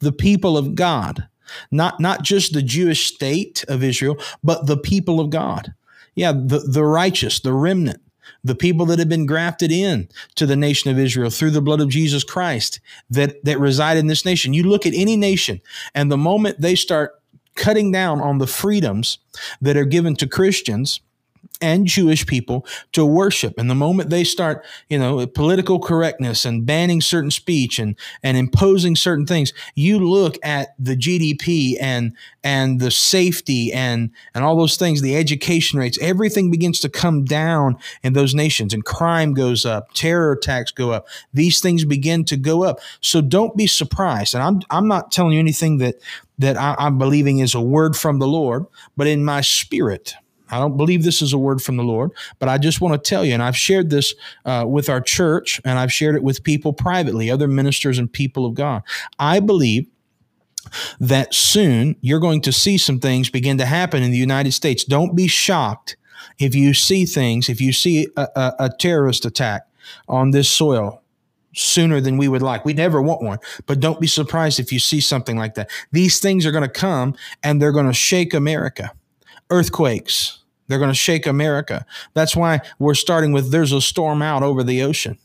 The 0.00 0.12
people 0.12 0.56
of 0.56 0.74
God. 0.74 1.26
Not, 1.72 1.98
not 1.98 2.22
just 2.22 2.52
the 2.52 2.62
Jewish 2.62 3.12
state 3.12 3.64
of 3.66 3.82
Israel, 3.82 4.16
but 4.44 4.66
the 4.66 4.76
people 4.76 5.18
of 5.18 5.30
God. 5.30 5.74
Yeah, 6.14 6.32
the, 6.32 6.60
the 6.60 6.84
righteous, 6.84 7.40
the 7.40 7.52
remnant 7.52 8.00
the 8.44 8.54
people 8.54 8.86
that 8.86 8.98
have 8.98 9.08
been 9.08 9.26
grafted 9.26 9.72
in 9.72 10.08
to 10.36 10.46
the 10.46 10.56
nation 10.56 10.90
of 10.90 10.98
Israel 10.98 11.30
through 11.30 11.50
the 11.50 11.62
blood 11.62 11.80
of 11.80 11.88
Jesus 11.88 12.24
Christ 12.24 12.80
that, 13.08 13.44
that 13.44 13.58
reside 13.58 13.96
in 13.96 14.06
this 14.06 14.24
nation. 14.24 14.54
You 14.54 14.64
look 14.64 14.86
at 14.86 14.94
any 14.94 15.16
nation, 15.16 15.60
and 15.94 16.10
the 16.10 16.16
moment 16.16 16.60
they 16.60 16.74
start 16.74 17.20
cutting 17.56 17.92
down 17.92 18.20
on 18.20 18.38
the 18.38 18.46
freedoms 18.46 19.18
that 19.60 19.76
are 19.76 19.84
given 19.84 20.14
to 20.16 20.26
Christians, 20.26 21.00
and 21.60 21.86
Jewish 21.86 22.26
people 22.26 22.66
to 22.92 23.04
worship. 23.04 23.58
And 23.58 23.68
the 23.68 23.74
moment 23.74 24.10
they 24.10 24.24
start, 24.24 24.64
you 24.88 24.98
know, 24.98 25.26
political 25.26 25.78
correctness 25.78 26.44
and 26.44 26.64
banning 26.64 27.00
certain 27.00 27.30
speech 27.30 27.78
and 27.78 27.96
and 28.22 28.36
imposing 28.36 28.96
certain 28.96 29.26
things, 29.26 29.52
you 29.74 29.98
look 29.98 30.36
at 30.42 30.74
the 30.78 30.96
GDP 30.96 31.76
and 31.80 32.14
and 32.42 32.80
the 32.80 32.90
safety 32.90 33.72
and 33.72 34.10
and 34.34 34.44
all 34.44 34.56
those 34.56 34.76
things, 34.76 35.02
the 35.02 35.16
education 35.16 35.78
rates, 35.78 35.98
everything 36.00 36.50
begins 36.50 36.80
to 36.80 36.88
come 36.88 37.24
down 37.24 37.76
in 38.02 38.12
those 38.12 38.34
nations, 38.34 38.72
and 38.72 38.84
crime 38.84 39.34
goes 39.34 39.66
up, 39.66 39.92
terror 39.92 40.32
attacks 40.32 40.70
go 40.70 40.90
up. 40.90 41.06
These 41.34 41.60
things 41.60 41.84
begin 41.84 42.24
to 42.26 42.36
go 42.36 42.64
up. 42.64 42.80
So 43.00 43.20
don't 43.20 43.56
be 43.56 43.66
surprised. 43.66 44.34
And 44.34 44.42
I'm 44.42 44.62
I'm 44.70 44.88
not 44.88 45.12
telling 45.12 45.32
you 45.32 45.40
anything 45.40 45.78
that 45.78 45.96
that 46.38 46.56
I, 46.56 46.74
I'm 46.78 46.98
believing 46.98 47.38
is 47.40 47.54
a 47.54 47.60
word 47.60 47.96
from 47.96 48.18
the 48.18 48.26
Lord, 48.26 48.64
but 48.96 49.06
in 49.06 49.24
my 49.24 49.42
spirit 49.42 50.14
I 50.50 50.58
don't 50.58 50.76
believe 50.76 51.02
this 51.02 51.22
is 51.22 51.32
a 51.32 51.38
word 51.38 51.62
from 51.62 51.76
the 51.76 51.82
Lord, 51.82 52.10
but 52.38 52.48
I 52.48 52.58
just 52.58 52.80
want 52.80 52.92
to 53.02 53.08
tell 53.08 53.24
you, 53.24 53.34
and 53.34 53.42
I've 53.42 53.56
shared 53.56 53.90
this 53.90 54.14
uh, 54.44 54.64
with 54.66 54.88
our 54.88 55.00
church, 55.00 55.60
and 55.64 55.78
I've 55.78 55.92
shared 55.92 56.16
it 56.16 56.22
with 56.22 56.42
people 56.42 56.72
privately, 56.72 57.30
other 57.30 57.48
ministers 57.48 57.98
and 57.98 58.12
people 58.12 58.46
of 58.46 58.54
God. 58.54 58.82
I 59.18 59.40
believe 59.40 59.86
that 60.98 61.34
soon 61.34 61.96
you're 62.00 62.20
going 62.20 62.42
to 62.42 62.52
see 62.52 62.78
some 62.78 63.00
things 63.00 63.30
begin 63.30 63.58
to 63.58 63.66
happen 63.66 64.02
in 64.02 64.10
the 64.10 64.18
United 64.18 64.52
States. 64.52 64.84
Don't 64.84 65.16
be 65.16 65.26
shocked 65.26 65.96
if 66.38 66.54
you 66.54 66.74
see 66.74 67.04
things, 67.04 67.48
if 67.48 67.60
you 67.60 67.72
see 67.72 68.08
a, 68.16 68.28
a, 68.36 68.54
a 68.60 68.70
terrorist 68.78 69.24
attack 69.24 69.62
on 70.08 70.30
this 70.30 70.48
soil 70.48 71.02
sooner 71.54 72.00
than 72.00 72.16
we 72.16 72.28
would 72.28 72.42
like. 72.42 72.64
We 72.64 72.74
never 72.74 73.02
want 73.02 73.22
one, 73.22 73.38
but 73.66 73.80
don't 73.80 74.00
be 74.00 74.06
surprised 74.06 74.60
if 74.60 74.72
you 74.72 74.78
see 74.78 75.00
something 75.00 75.36
like 75.36 75.54
that. 75.54 75.70
These 75.92 76.20
things 76.20 76.46
are 76.46 76.52
going 76.52 76.62
to 76.62 76.68
come 76.68 77.14
and 77.42 77.60
they're 77.60 77.72
going 77.72 77.86
to 77.86 77.92
shake 77.92 78.34
America. 78.34 78.92
Earthquakes, 79.50 80.39
they're 80.70 80.78
going 80.78 80.90
to 80.90 80.94
shake 80.94 81.26
America. 81.26 81.84
That's 82.14 82.36
why 82.36 82.60
we're 82.78 82.94
starting 82.94 83.32
with 83.32 83.50
there's 83.50 83.72
a 83.72 83.80
storm 83.80 84.22
out 84.22 84.42
over 84.42 84.62
the 84.62 84.82
ocean 84.82 85.18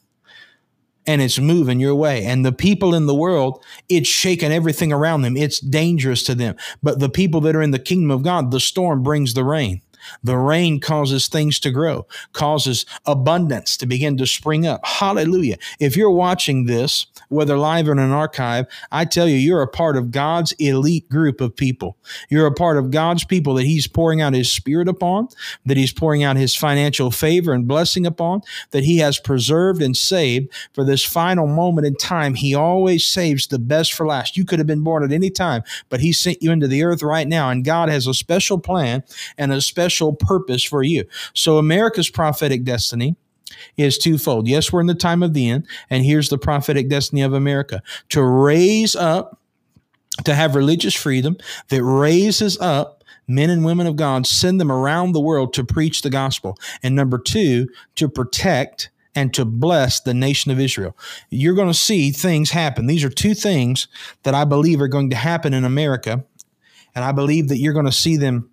and 1.08 1.22
it's 1.22 1.40
moving 1.40 1.80
your 1.80 1.96
way. 1.96 2.26
And 2.26 2.46
the 2.46 2.52
people 2.52 2.96
in 2.96 3.06
the 3.06 3.16
world, 3.16 3.64
it's 3.90 4.10
shaking 4.10 4.52
everything 4.52 4.92
around 4.92 5.22
them. 5.22 5.38
It's 5.38 5.60
dangerous 5.60 6.24
to 6.24 6.36
them. 6.36 6.56
But 6.82 7.00
the 7.00 7.10
people 7.10 7.42
that 7.42 7.56
are 7.56 7.62
in 7.62 7.72
the 7.72 7.80
kingdom 7.80 8.12
of 8.12 8.24
God, 8.24 8.52
the 8.52 8.60
storm 8.60 9.04
brings 9.04 9.34
the 9.34 9.44
rain. 9.44 9.82
The 10.24 10.38
rain 10.38 10.80
causes 10.80 11.28
things 11.28 11.60
to 11.60 11.72
grow, 11.72 12.08
causes 12.34 12.86
abundance 13.06 13.78
to 13.78 13.86
begin 13.86 14.18
to 14.18 14.28
spring 14.28 14.66
up. 14.66 14.86
Hallelujah. 14.86 15.58
If 15.80 15.96
you're 15.96 16.12
watching 16.12 16.66
this, 16.66 17.08
whether 17.30 17.58
live 17.58 17.88
or 17.88 17.94
in 17.94 18.00
an 18.00 18.12
archive, 18.12 18.68
I 18.92 19.06
tell 19.06 19.28
you, 19.28 19.36
you're 19.36 19.62
a 19.62 19.68
part 19.68 19.98
of 19.98 20.12
God's 20.12 20.52
elite 20.54 21.10
group 21.10 21.42
of 21.42 21.56
people. 21.56 21.98
You're 22.30 22.48
a 22.48 22.54
part 22.54 22.78
of 22.78 22.92
God's 22.92 23.24
people 23.24 23.56
that 23.56 23.66
He's 23.66 23.88
pouring 23.88 24.22
out 24.22 24.34
His 24.34 24.52
Spirit 24.52 24.88
upon, 24.88 25.30
that 25.66 25.78
He's 25.78 25.94
pouring 25.94 26.24
out 26.24 26.38
His 26.38 26.56
financial 26.56 27.12
favor 27.12 27.54
and 27.54 27.68
blessing 27.68 28.06
upon, 28.06 28.42
that 28.72 28.84
He 28.84 28.98
has 28.98 29.20
preserved 29.20 29.82
and 29.82 29.96
saved 29.96 30.50
for 30.74 30.84
this 30.84 31.04
final 31.04 31.48
moment 31.48 31.88
in 31.88 31.96
time. 31.96 32.36
He 32.36 32.54
always 32.54 33.06
saves 33.06 33.48
the 33.48 33.60
best 33.60 33.94
for 33.94 34.06
last. 34.06 34.38
You 34.38 34.46
could 34.46 34.60
have 34.60 34.68
been 34.68 34.84
born 34.84 35.04
at 35.04 35.12
any 35.12 35.30
time, 35.30 35.64
but 35.90 36.00
He 36.00 36.14
sent 36.14 36.44
you 36.44 36.52
into 36.52 36.68
the 36.68 36.84
earth 36.84 37.02
right 37.02 37.28
now, 37.28 37.50
and 37.50 37.66
God 37.66 37.90
has 37.90 38.08
a 38.08 38.14
special 38.14 38.60
plan 38.60 39.04
and 39.38 39.52
a 39.52 39.62
special 39.62 39.95
special 39.96 40.14
purpose 40.14 40.64
for 40.64 40.84
you. 40.84 41.06
So, 41.34 41.58
America's 41.58 42.10
prophetic 42.10 42.64
destiny 42.64 43.16
is 43.78 43.98
twofold. 43.98 44.48
Yes, 44.48 44.72
we're 44.72 44.82
in 44.82 44.88
the 44.88 44.94
time 44.94 45.24
of 45.24 45.34
the 45.34 45.50
end, 45.50 45.68
and 45.90 46.04
here's 46.04 46.30
the 46.30 46.38
prophetic 46.38 46.90
destiny 46.90 47.22
of 47.22 47.34
America 47.34 47.82
to 48.10 48.22
raise 48.24 48.96
up, 48.96 49.40
to 50.26 50.34
have 50.34 50.56
religious 50.56 50.94
freedom 50.94 51.38
that 51.70 51.84
raises 51.84 52.60
up 52.60 53.04
men 53.28 53.50
and 53.50 53.66
women 53.66 53.88
of 53.88 53.96
God, 53.96 54.28
send 54.28 54.62
them 54.62 54.72
around 54.72 55.14
the 55.14 55.22
world 55.22 55.54
to 55.54 55.64
preach 55.64 56.02
the 56.02 56.12
gospel. 56.12 56.58
And 56.84 56.96
number 56.96 57.18
two, 57.18 57.68
to 57.96 58.08
protect 58.08 58.92
and 59.16 59.34
to 59.34 59.46
bless 59.46 60.02
the 60.02 60.14
nation 60.14 60.52
of 60.52 60.60
Israel. 60.60 60.96
You're 61.32 61.56
going 61.56 61.70
to 61.70 61.74
see 61.74 62.12
things 62.12 62.52
happen. 62.52 62.86
These 62.86 63.04
are 63.04 63.10
two 63.10 63.34
things 63.34 63.88
that 64.24 64.36
I 64.36 64.44
believe 64.44 64.80
are 64.80 64.88
going 64.88 65.10
to 65.10 65.16
happen 65.16 65.54
in 65.54 65.64
America. 65.64 66.24
And 66.94 67.04
I 67.04 67.14
believe 67.14 67.48
that 67.48 67.58
you're 67.58 67.74
going 67.74 67.88
to 67.88 67.92
see 67.92 68.18
them 68.18 68.52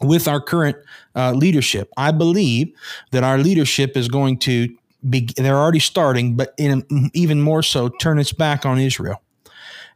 with 0.00 0.28
our 0.28 0.40
current 0.40 0.76
uh, 1.14 1.32
leadership. 1.32 1.90
I 1.96 2.10
believe 2.10 2.72
that 3.10 3.24
our 3.24 3.38
leadership 3.38 3.96
is 3.96 4.08
going 4.08 4.38
to 4.40 4.74
be, 5.08 5.28
they're 5.36 5.56
already 5.56 5.78
starting, 5.78 6.36
but 6.36 6.54
in, 6.58 6.84
even 7.14 7.40
more 7.40 7.62
so, 7.62 7.88
turn 7.88 8.18
its 8.18 8.32
back 8.32 8.66
on 8.66 8.78
Israel. 8.78 9.22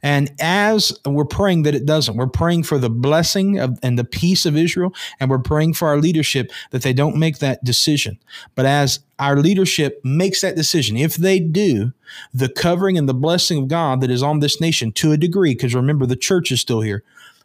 And 0.02 0.30
as 0.38 0.92
we're 1.06 1.24
praying 1.24 1.62
that 1.62 1.74
it 1.74 1.86
doesn't, 1.86 2.18
we're 2.18 2.26
praying 2.26 2.64
for 2.64 2.76
the 2.78 2.90
blessing 2.90 3.58
of, 3.58 3.78
and 3.82 3.98
the 3.98 4.04
peace 4.04 4.44
of 4.44 4.54
Israel, 4.54 4.92
and 5.18 5.30
we're 5.30 5.38
praying 5.38 5.74
for 5.74 5.88
our 5.88 5.96
leadership 5.96 6.52
that 6.72 6.82
they 6.82 6.92
don't 6.92 7.16
make 7.16 7.38
that 7.38 7.64
decision. 7.64 8.18
But 8.54 8.66
as 8.66 9.00
our 9.18 9.38
leadership 9.38 10.02
makes 10.04 10.42
that 10.42 10.56
decision, 10.56 10.98
if 10.98 11.16
they 11.16 11.40
do, 11.40 11.94
the 12.34 12.50
covering 12.50 12.98
and 12.98 13.08
the 13.08 13.14
blessing 13.14 13.62
of 13.62 13.68
God 13.68 14.02
that 14.02 14.10
is 14.10 14.22
on 14.22 14.40
this 14.40 14.60
nation 14.60 14.92
to 14.92 15.12
a 15.12 15.16
degree, 15.16 15.54
because 15.54 15.74
remember, 15.74 16.04
the 16.04 16.16
church 16.16 16.52
is 16.52 16.60
still 16.60 16.82
here, 16.82 17.02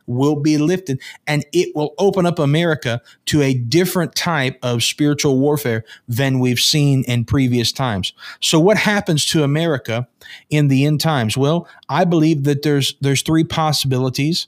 will 0.08 0.36
be 0.36 0.58
lifted 0.58 1.00
and 1.28 1.46
it 1.54 1.76
will 1.76 1.94
open 1.98 2.26
up 2.26 2.40
America 2.40 3.02
to 3.26 3.42
a 3.42 3.54
different 3.54 4.16
type 4.16 4.58
of 4.64 4.84
spiritual 4.84 5.40
warfare 5.40 5.84
than 6.08 6.40
we've 6.40 6.60
seen 6.60 7.04
in 7.08 7.26
previous 7.26 7.72
times. 7.72 8.14
So 8.42 8.60
what 8.60 8.78
happens 8.78 9.26
to 9.28 9.44
America 9.44 10.08
in 10.50 10.68
the 10.68 10.86
end 10.86 11.00
times? 11.00 11.38
Well, 11.38 11.68
I 11.88 12.06
believe 12.06 12.44
that 12.44 12.64
there's 12.64 12.96
there's 13.02 13.22
three 13.22 13.44
possibilities. 13.44 14.48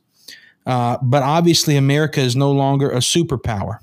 Uh, 0.66 0.98
but 1.02 1.24
obviously 1.24 1.76
America 1.76 2.22
is 2.22 2.36
no 2.36 2.52
longer 2.52 2.92
a 2.92 2.98
superpower. 2.98 3.80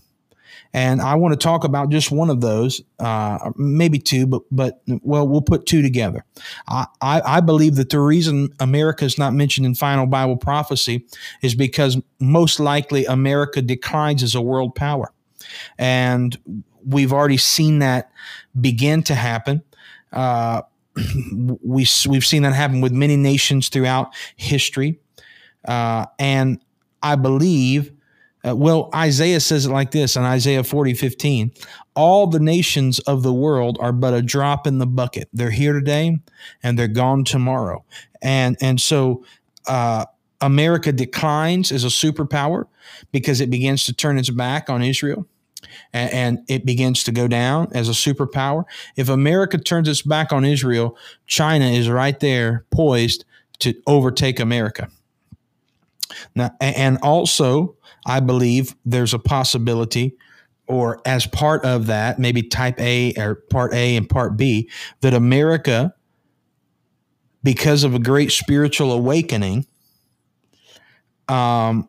And 0.78 1.02
I 1.02 1.16
want 1.16 1.32
to 1.32 1.36
talk 1.36 1.64
about 1.64 1.88
just 1.88 2.12
one 2.12 2.30
of 2.30 2.40
those, 2.40 2.80
uh, 3.00 3.50
maybe 3.56 3.98
two, 3.98 4.28
but 4.28 4.42
but 4.52 4.80
well, 5.02 5.26
we'll 5.26 5.42
put 5.42 5.66
two 5.66 5.82
together. 5.82 6.24
I, 6.68 6.86
I, 7.00 7.20
I 7.20 7.40
believe 7.40 7.74
that 7.74 7.90
the 7.90 7.98
reason 7.98 8.50
America 8.60 9.04
is 9.04 9.18
not 9.18 9.32
mentioned 9.32 9.66
in 9.66 9.74
final 9.74 10.06
Bible 10.06 10.36
prophecy 10.36 11.04
is 11.42 11.56
because 11.56 12.00
most 12.20 12.60
likely 12.60 13.04
America 13.06 13.60
declines 13.60 14.22
as 14.22 14.36
a 14.36 14.40
world 14.40 14.76
power, 14.76 15.12
and 15.78 16.38
we've 16.86 17.12
already 17.12 17.38
seen 17.38 17.80
that 17.80 18.12
begin 18.60 19.02
to 19.02 19.16
happen. 19.16 19.64
Uh, 20.12 20.62
we 21.34 21.88
we've 22.08 22.24
seen 22.24 22.42
that 22.44 22.52
happen 22.52 22.80
with 22.80 22.92
many 22.92 23.16
nations 23.16 23.68
throughout 23.68 24.14
history, 24.36 25.00
uh, 25.64 26.06
and 26.20 26.60
I 27.02 27.16
believe 27.16 27.97
uh, 28.46 28.54
well, 28.54 28.88
Isaiah 28.94 29.40
says 29.40 29.66
it 29.66 29.70
like 29.70 29.90
this 29.90 30.16
in 30.16 30.22
Isaiah 30.22 30.62
40, 30.62 30.94
15. 30.94 31.52
All 31.94 32.26
the 32.26 32.38
nations 32.38 32.98
of 33.00 33.22
the 33.22 33.32
world 33.32 33.78
are 33.80 33.92
but 33.92 34.14
a 34.14 34.22
drop 34.22 34.66
in 34.66 34.78
the 34.78 34.86
bucket. 34.86 35.28
They're 35.32 35.50
here 35.50 35.72
today 35.72 36.18
and 36.62 36.78
they're 36.78 36.88
gone 36.88 37.24
tomorrow. 37.24 37.84
And, 38.22 38.56
and 38.60 38.80
so, 38.80 39.24
uh, 39.66 40.06
America 40.40 40.92
declines 40.92 41.72
as 41.72 41.84
a 41.84 41.88
superpower 41.88 42.66
because 43.10 43.40
it 43.40 43.50
begins 43.50 43.86
to 43.86 43.92
turn 43.92 44.18
its 44.18 44.30
back 44.30 44.70
on 44.70 44.82
Israel 44.82 45.26
and, 45.92 46.12
and, 46.12 46.38
it 46.48 46.64
begins 46.64 47.02
to 47.04 47.12
go 47.12 47.26
down 47.26 47.68
as 47.72 47.88
a 47.88 47.92
superpower. 47.92 48.64
If 48.96 49.08
America 49.08 49.58
turns 49.58 49.88
its 49.88 50.02
back 50.02 50.32
on 50.32 50.44
Israel, 50.44 50.96
China 51.26 51.66
is 51.66 51.88
right 51.88 52.18
there 52.20 52.64
poised 52.70 53.24
to 53.58 53.74
overtake 53.86 54.38
America. 54.38 54.88
Now, 56.34 56.50
and 56.60 56.98
also, 57.02 57.76
I 58.06 58.20
believe 58.20 58.74
there's 58.84 59.14
a 59.14 59.18
possibility, 59.18 60.16
or 60.66 61.00
as 61.06 61.26
part 61.26 61.64
of 61.64 61.86
that, 61.86 62.18
maybe 62.18 62.42
type 62.42 62.80
A 62.80 63.14
or 63.16 63.36
part 63.50 63.72
A 63.74 63.96
and 63.96 64.08
part 64.08 64.36
B, 64.36 64.70
that 65.00 65.14
America, 65.14 65.94
because 67.42 67.84
of 67.84 67.94
a 67.94 67.98
great 67.98 68.32
spiritual 68.32 68.92
awakening, 68.92 69.66
um, 71.28 71.88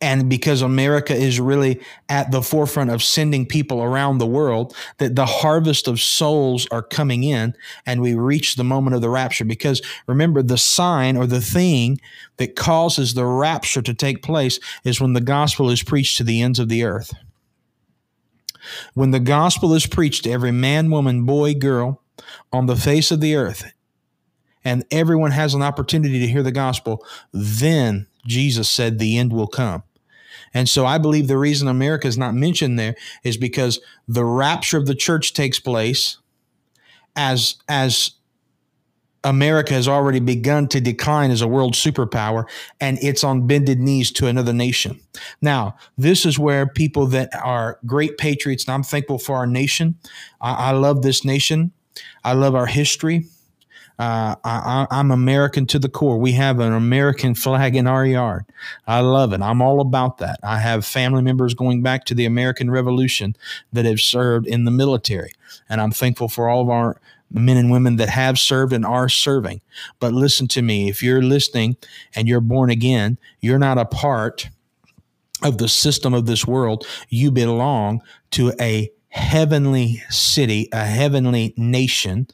and 0.00 0.28
because 0.28 0.60
America 0.60 1.14
is 1.14 1.40
really 1.40 1.80
at 2.08 2.30
the 2.30 2.42
forefront 2.42 2.90
of 2.90 3.02
sending 3.02 3.46
people 3.46 3.82
around 3.82 4.18
the 4.18 4.26
world, 4.26 4.76
that 4.98 5.16
the 5.16 5.26
harvest 5.26 5.88
of 5.88 6.00
souls 6.00 6.66
are 6.70 6.82
coming 6.82 7.24
in 7.24 7.54
and 7.86 8.02
we 8.02 8.14
reach 8.14 8.56
the 8.56 8.64
moment 8.64 8.94
of 8.94 9.02
the 9.02 9.08
rapture. 9.08 9.44
Because 9.44 9.80
remember, 10.06 10.42
the 10.42 10.58
sign 10.58 11.16
or 11.16 11.26
the 11.26 11.40
thing 11.40 12.00
that 12.36 12.56
causes 12.56 13.14
the 13.14 13.24
rapture 13.24 13.82
to 13.82 13.94
take 13.94 14.22
place 14.22 14.60
is 14.84 15.00
when 15.00 15.14
the 15.14 15.20
gospel 15.20 15.70
is 15.70 15.82
preached 15.82 16.18
to 16.18 16.24
the 16.24 16.42
ends 16.42 16.58
of 16.58 16.68
the 16.68 16.84
earth. 16.84 17.14
When 18.94 19.10
the 19.10 19.20
gospel 19.20 19.74
is 19.74 19.86
preached 19.86 20.24
to 20.24 20.30
every 20.30 20.52
man, 20.52 20.90
woman, 20.90 21.24
boy, 21.24 21.54
girl 21.54 22.02
on 22.52 22.66
the 22.66 22.76
face 22.76 23.10
of 23.10 23.20
the 23.20 23.36
earth, 23.36 23.72
and 24.64 24.84
everyone 24.90 25.30
has 25.30 25.54
an 25.54 25.62
opportunity 25.62 26.20
to 26.20 26.26
hear 26.26 26.42
the 26.42 26.52
gospel, 26.52 27.04
then 27.32 28.06
Jesus 28.26 28.68
said 28.68 28.98
the 28.98 29.18
end 29.18 29.32
will 29.32 29.46
come. 29.46 29.82
And 30.52 30.68
so 30.68 30.86
I 30.86 30.98
believe 30.98 31.26
the 31.26 31.36
reason 31.36 31.66
America 31.66 32.06
is 32.06 32.16
not 32.16 32.34
mentioned 32.34 32.78
there 32.78 32.94
is 33.24 33.36
because 33.36 33.80
the 34.06 34.24
rapture 34.24 34.78
of 34.78 34.86
the 34.86 34.94
church 34.94 35.34
takes 35.34 35.58
place 35.58 36.18
as 37.16 37.56
as 37.68 38.12
America 39.24 39.72
has 39.72 39.88
already 39.88 40.20
begun 40.20 40.68
to 40.68 40.80
decline 40.80 41.30
as 41.30 41.40
a 41.40 41.48
world 41.48 41.72
superpower 41.72 42.44
and 42.78 42.98
it's 43.00 43.24
on 43.24 43.46
bended 43.46 43.80
knees 43.80 44.12
to 44.12 44.26
another 44.26 44.52
nation. 44.52 45.00
Now, 45.40 45.76
this 45.96 46.26
is 46.26 46.38
where 46.38 46.66
people 46.66 47.06
that 47.06 47.30
are 47.42 47.78
great 47.86 48.18
patriots, 48.18 48.64
and 48.64 48.74
I'm 48.74 48.82
thankful 48.82 49.18
for 49.18 49.36
our 49.36 49.46
nation. 49.46 49.96
I, 50.40 50.52
I 50.52 50.70
love 50.72 51.02
this 51.02 51.24
nation. 51.24 51.72
I 52.22 52.34
love 52.34 52.54
our 52.54 52.66
history. 52.66 53.26
Uh, 53.98 54.34
I, 54.42 54.86
am 54.90 55.12
American 55.12 55.66
to 55.66 55.78
the 55.78 55.88
core. 55.88 56.18
We 56.18 56.32
have 56.32 56.58
an 56.58 56.72
American 56.72 57.34
flag 57.34 57.76
in 57.76 57.86
our 57.86 58.04
yard. 58.04 58.44
I 58.88 59.00
love 59.00 59.32
it. 59.32 59.40
I'm 59.40 59.62
all 59.62 59.80
about 59.80 60.18
that. 60.18 60.40
I 60.42 60.58
have 60.58 60.84
family 60.84 61.22
members 61.22 61.54
going 61.54 61.82
back 61.82 62.04
to 62.06 62.14
the 62.14 62.24
American 62.24 62.70
Revolution 62.70 63.36
that 63.72 63.84
have 63.84 64.00
served 64.00 64.48
in 64.48 64.64
the 64.64 64.72
military. 64.72 65.32
And 65.68 65.80
I'm 65.80 65.92
thankful 65.92 66.28
for 66.28 66.48
all 66.48 66.60
of 66.60 66.70
our 66.70 67.00
men 67.30 67.56
and 67.56 67.70
women 67.70 67.96
that 67.96 68.08
have 68.08 68.38
served 68.38 68.72
and 68.72 68.84
are 68.84 69.08
serving. 69.08 69.60
But 70.00 70.12
listen 70.12 70.48
to 70.48 70.62
me 70.62 70.88
if 70.88 71.02
you're 71.02 71.22
listening 71.22 71.76
and 72.14 72.26
you're 72.26 72.40
born 72.40 72.70
again, 72.70 73.18
you're 73.40 73.58
not 73.58 73.78
a 73.78 73.84
part 73.84 74.48
of 75.42 75.58
the 75.58 75.68
system 75.68 76.14
of 76.14 76.26
this 76.26 76.46
world. 76.46 76.86
You 77.08 77.30
belong 77.30 78.02
to 78.32 78.52
a 78.60 78.90
heavenly 79.14 80.02
city, 80.10 80.68
a 80.72 80.84
heavenly 80.84 81.54
nation. 81.56 82.26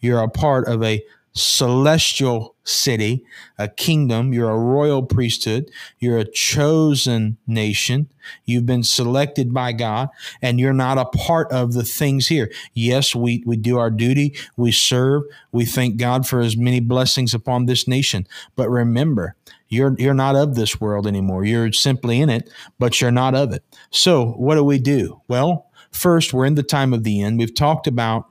You're 0.00 0.22
a 0.22 0.28
part 0.28 0.68
of 0.68 0.84
a 0.84 1.04
celestial 1.32 2.54
city, 2.64 3.24
a 3.58 3.68
kingdom. 3.68 4.32
You're 4.32 4.50
a 4.50 4.58
royal 4.58 5.02
priesthood. 5.02 5.70
You're 5.98 6.18
a 6.18 6.24
chosen 6.24 7.38
nation. 7.46 8.08
You've 8.44 8.66
been 8.66 8.84
selected 8.84 9.52
by 9.52 9.72
God, 9.72 10.10
and 10.40 10.60
you're 10.60 10.72
not 10.72 10.98
a 10.98 11.06
part 11.06 11.50
of 11.50 11.72
the 11.72 11.84
things 11.84 12.28
here. 12.28 12.50
Yes, 12.72 13.14
we, 13.14 13.42
we 13.44 13.56
do 13.56 13.78
our 13.78 13.90
duty. 13.90 14.34
We 14.56 14.70
serve. 14.70 15.24
We 15.50 15.64
thank 15.64 15.96
God 15.96 16.26
for 16.26 16.40
as 16.40 16.56
many 16.56 16.80
blessings 16.80 17.34
upon 17.34 17.66
this 17.66 17.88
nation. 17.88 18.26
But 18.54 18.68
remember, 18.68 19.34
you're 19.68 19.94
you're 19.98 20.14
not 20.14 20.36
of 20.36 20.54
this 20.54 20.80
world 20.80 21.06
anymore. 21.06 21.44
You're 21.44 21.72
simply 21.72 22.20
in 22.20 22.30
it, 22.30 22.50
but 22.78 23.00
you're 23.00 23.10
not 23.10 23.34
of 23.34 23.52
it. 23.52 23.62
So 23.90 24.32
what 24.32 24.54
do 24.54 24.64
we 24.64 24.78
do? 24.78 25.20
Well, 25.28 25.67
first, 25.98 26.32
we're 26.32 26.46
in 26.46 26.54
the 26.54 26.62
time 26.62 26.94
of 26.94 27.04
the 27.04 27.20
end. 27.20 27.38
We've 27.38 27.54
talked 27.54 27.86
about 27.86 28.30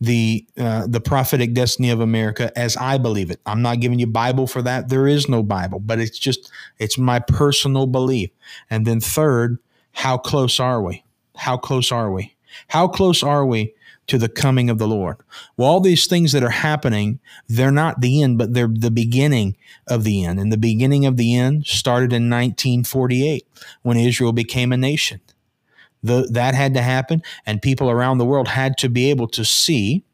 the 0.00 0.46
uh, 0.58 0.86
the 0.86 1.00
prophetic 1.00 1.54
destiny 1.54 1.90
of 1.90 2.00
America 2.00 2.50
as 2.56 2.76
I 2.76 2.98
believe 2.98 3.30
it. 3.30 3.40
I'm 3.46 3.62
not 3.62 3.80
giving 3.80 3.98
you 3.98 4.06
Bible 4.06 4.46
for 4.46 4.62
that. 4.62 4.88
There 4.88 5.06
is 5.06 5.28
no 5.28 5.42
Bible, 5.42 5.80
but 5.80 5.98
it's 5.98 6.18
just 6.18 6.50
it's 6.78 6.98
my 6.98 7.18
personal 7.20 7.86
belief. 7.86 8.30
And 8.68 8.86
then 8.86 9.00
third, 9.00 9.58
how 9.92 10.18
close 10.18 10.60
are 10.60 10.82
we? 10.82 11.04
How 11.36 11.56
close 11.56 11.92
are 11.92 12.10
we? 12.10 12.36
How 12.68 12.88
close 12.88 13.22
are 13.22 13.46
we 13.46 13.74
to 14.08 14.18
the 14.18 14.28
coming 14.28 14.68
of 14.70 14.78
the 14.78 14.88
Lord? 14.88 15.18
Well, 15.56 15.68
all 15.68 15.80
these 15.80 16.06
things 16.06 16.32
that 16.32 16.42
are 16.42 16.50
happening, 16.50 17.20
they're 17.48 17.70
not 17.70 18.00
the 18.00 18.22
end, 18.22 18.38
but 18.38 18.54
they're 18.54 18.68
the 18.68 18.90
beginning 18.90 19.56
of 19.86 20.04
the 20.04 20.24
end. 20.24 20.40
And 20.40 20.52
the 20.52 20.58
beginning 20.58 21.06
of 21.06 21.16
the 21.16 21.36
end 21.36 21.66
started 21.66 22.12
in 22.12 22.28
1948 22.28 23.46
when 23.82 23.96
Israel 23.96 24.32
became 24.32 24.72
a 24.72 24.76
nation. 24.76 25.20
The, 26.02 26.28
that 26.32 26.54
had 26.54 26.74
to 26.74 26.82
happen, 26.82 27.22
and 27.46 27.60
people 27.60 27.90
around 27.90 28.18
the 28.18 28.24
world 28.24 28.48
had 28.48 28.78
to 28.78 28.88
be 28.88 29.10
able 29.10 29.28
to 29.28 29.44
see. 29.44 30.04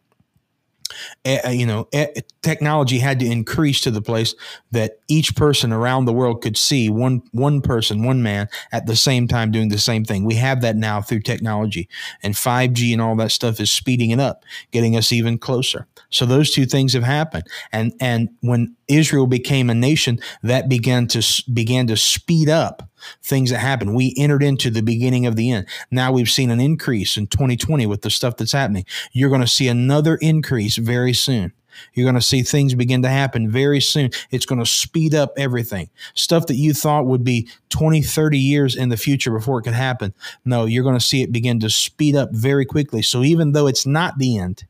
Uh, 1.25 1.51
you 1.51 1.67
know, 1.67 1.89
uh, 1.93 2.07
technology 2.43 2.99
had 2.99 3.19
to 3.19 3.27
increase 3.27 3.81
to 3.81 3.91
the 3.91 4.01
place 4.01 4.37
that 4.71 5.01
each 5.09 5.35
person 5.35 5.73
around 5.73 6.05
the 6.05 6.13
world 6.13 6.41
could 6.41 6.57
see 6.57 6.89
one 6.89 7.23
one 7.33 7.61
person, 7.61 8.05
one 8.05 8.23
man 8.23 8.49
at 8.71 8.87
the 8.87 8.95
same 8.95 9.27
time 9.27 9.51
doing 9.51 9.69
the 9.69 9.79
same 9.79 10.05
thing. 10.05 10.25
We 10.25 10.37
have 10.37 10.61
that 10.63 10.77
now 10.77 11.03
through 11.03 11.21
technology, 11.23 11.89
and 12.23 12.35
5G 12.35 12.93
and 12.93 13.03
all 13.03 13.17
that 13.17 13.33
stuff 13.33 13.59
is 13.61 13.71
speeding 13.71 14.11
it 14.11 14.21
up, 14.21 14.45
getting 14.71 14.97
us 14.97 15.13
even 15.13 15.39
closer. 15.39 15.87
So 16.09 16.25
those 16.25 16.53
two 16.53 16.67
things 16.67 16.93
have 16.93 17.03
happened, 17.03 17.45
and 17.73 17.93
and 18.01 18.29
when 18.41 18.77
Israel 18.87 19.27
became 19.27 19.69
a 19.69 19.75
nation, 19.75 20.21
that 20.45 20.69
began 20.69 21.09
to 21.09 21.43
began 21.53 21.89
to 21.89 21.97
speed 21.97 22.49
up 22.49 22.89
things 23.23 23.51
that 23.51 23.59
happen. 23.59 23.95
We 23.95 24.15
entered 24.17 24.43
into 24.43 24.71
the 24.71 24.83
beginning 24.83 25.27
of 25.27 25.37
the 25.37 25.51
end. 25.51 25.67
Now 25.91 26.13
we've 26.13 26.31
seen 26.31 26.51
an 26.51 26.61
increase 26.61 27.17
in 27.17 27.27
2020 27.27 27.87
with 27.87 28.03
the 28.03 28.11
stuff 28.11 28.37
that's 28.37 28.53
happening. 28.53 28.85
You're 29.13 29.31
going 29.31 29.41
to 29.41 29.47
see 29.47 29.69
another 29.69 30.17
increase 30.17 30.77
very 30.77 31.13
soon. 31.13 31.53
You're 31.95 32.05
going 32.05 32.15
to 32.15 32.23
see 32.23 32.43
things 32.43 32.75
begin 32.75 33.03
to 33.03 33.09
happen 33.09 33.51
very 33.51 33.81
soon. 33.81 34.11
It's 34.31 34.47
going 34.47 34.59
to 34.59 34.67
speed 34.67 35.15
up 35.15 35.33
everything. 35.37 35.91
Stuff 36.15 36.47
that 36.47 36.55
you 36.55 36.73
thought 36.73 37.07
would 37.07 37.25
be 37.25 37.49
20, 37.71 38.03
30 38.03 38.39
years 38.39 38.77
in 38.77 38.89
the 38.89 38.97
future 38.97 39.31
before 39.31 39.59
it 39.59 39.63
could 39.63 39.75
happen. 39.75 40.15
No, 40.45 40.65
you're 40.65 40.85
going 40.85 40.99
to 40.99 41.05
see 41.05 41.23
it 41.23 41.33
begin 41.33 41.61
to 41.61 41.71
speed 41.71 42.17
up 42.17 42.31
very 42.33 42.65
quickly. 42.65 43.03
So 43.03 43.23
even 43.23 43.53
though 43.53 43.67
it's 43.67 43.87
not 43.87 44.19
the 44.19 44.39
end 44.39 44.65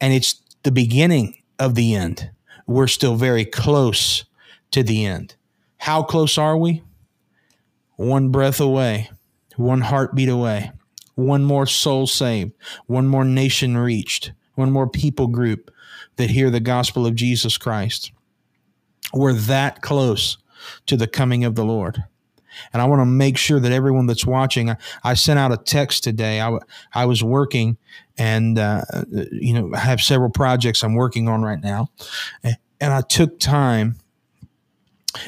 and 0.00 0.12
it's 0.12 0.40
the 0.62 0.72
beginning 0.72 1.42
of 1.58 1.74
the 1.74 1.94
end, 1.94 2.30
we're 2.66 2.86
still 2.86 3.16
very 3.16 3.44
close 3.44 4.24
to 4.70 4.82
the 4.82 5.04
end. 5.04 5.34
How 5.78 6.02
close 6.02 6.38
are 6.38 6.56
we? 6.56 6.82
One 8.02 8.30
breath 8.30 8.60
away, 8.60 9.10
one 9.56 9.80
heartbeat 9.80 10.28
away, 10.28 10.72
one 11.14 11.44
more 11.44 11.66
soul 11.66 12.06
saved, 12.06 12.52
one 12.86 13.06
more 13.06 13.24
nation 13.24 13.76
reached, 13.76 14.32
one 14.54 14.70
more 14.70 14.88
people 14.88 15.28
group 15.28 15.70
that 16.16 16.30
hear 16.30 16.50
the 16.50 16.60
gospel 16.60 17.06
of 17.06 17.14
Jesus 17.14 17.56
Christ. 17.56 18.12
We're 19.14 19.32
that 19.32 19.82
close 19.82 20.38
to 20.86 20.96
the 20.96 21.06
coming 21.06 21.44
of 21.44 21.54
the 21.54 21.64
Lord. 21.64 22.02
And 22.72 22.82
I 22.82 22.84
want 22.86 23.00
to 23.00 23.06
make 23.06 23.38
sure 23.38 23.60
that 23.60 23.72
everyone 23.72 24.06
that's 24.06 24.26
watching, 24.26 24.70
I, 24.70 24.76
I 25.02 25.14
sent 25.14 25.38
out 25.38 25.52
a 25.52 25.56
text 25.56 26.04
today. 26.04 26.40
I, 26.40 26.58
I 26.92 27.06
was 27.06 27.22
working 27.22 27.78
and, 28.18 28.58
uh, 28.58 28.82
you 29.30 29.54
know, 29.54 29.74
I 29.74 29.78
have 29.78 30.02
several 30.02 30.28
projects 30.28 30.82
I'm 30.82 30.94
working 30.94 31.28
on 31.28 31.42
right 31.42 31.60
now. 31.60 31.88
And 32.42 32.92
I 32.92 33.00
took 33.00 33.38
time 33.38 33.96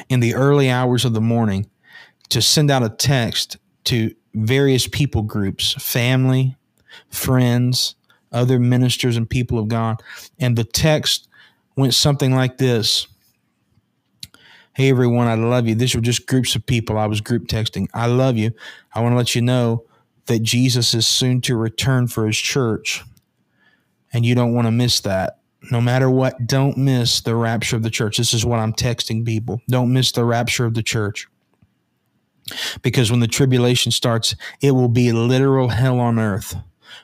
in 0.09 0.19
the 0.19 0.35
early 0.35 0.69
hours 0.69 1.05
of 1.05 1.13
the 1.13 1.21
morning 1.21 1.69
to 2.29 2.41
send 2.41 2.71
out 2.71 2.83
a 2.83 2.89
text 2.89 3.57
to 3.85 4.13
various 4.33 4.87
people 4.87 5.21
groups, 5.21 5.73
family, 5.73 6.55
friends, 7.09 7.95
other 8.31 8.59
ministers 8.59 9.17
and 9.17 9.29
people 9.29 9.57
of 9.57 9.67
God. 9.67 10.01
And 10.39 10.57
the 10.57 10.63
text 10.63 11.27
went 11.75 11.93
something 11.93 12.33
like 12.35 12.57
this 12.57 13.07
Hey, 14.73 14.89
everyone, 14.89 15.27
I 15.27 15.35
love 15.35 15.69
you. 15.69 15.75
These 15.75 15.95
were 15.95 16.01
just 16.01 16.27
groups 16.27 16.53
of 16.53 16.65
people. 16.65 16.97
I 16.97 17.05
was 17.05 17.21
group 17.21 17.47
texting. 17.47 17.87
I 17.93 18.07
love 18.07 18.35
you. 18.35 18.51
I 18.93 18.99
want 18.99 19.13
to 19.13 19.17
let 19.17 19.33
you 19.33 19.41
know 19.41 19.85
that 20.25 20.43
Jesus 20.43 20.93
is 20.93 21.07
soon 21.07 21.39
to 21.41 21.55
return 21.55 22.07
for 22.07 22.27
his 22.27 22.37
church. 22.37 23.01
And 24.11 24.25
you 24.25 24.35
don't 24.35 24.53
want 24.53 24.67
to 24.67 24.71
miss 24.71 24.99
that. 25.01 25.39
No 25.71 25.79
matter 25.79 26.09
what, 26.09 26.45
don't 26.45 26.77
miss 26.77 27.21
the 27.21 27.37
rapture 27.37 27.77
of 27.77 27.83
the 27.83 27.89
church. 27.89 28.17
This 28.17 28.33
is 28.33 28.45
what 28.45 28.59
I'm 28.59 28.73
texting 28.73 29.25
people. 29.25 29.61
Don't 29.69 29.93
miss 29.93 30.11
the 30.11 30.25
rapture 30.25 30.65
of 30.65 30.73
the 30.73 30.83
church. 30.83 31.25
Because 32.81 33.09
when 33.09 33.19
the 33.19 33.27
tribulation 33.27 33.91
starts, 33.91 34.35
it 34.61 34.71
will 34.71 34.89
be 34.89 35.11
literal 35.11 35.69
hell 35.69 35.99
on 35.99 36.19
earth. 36.19 36.55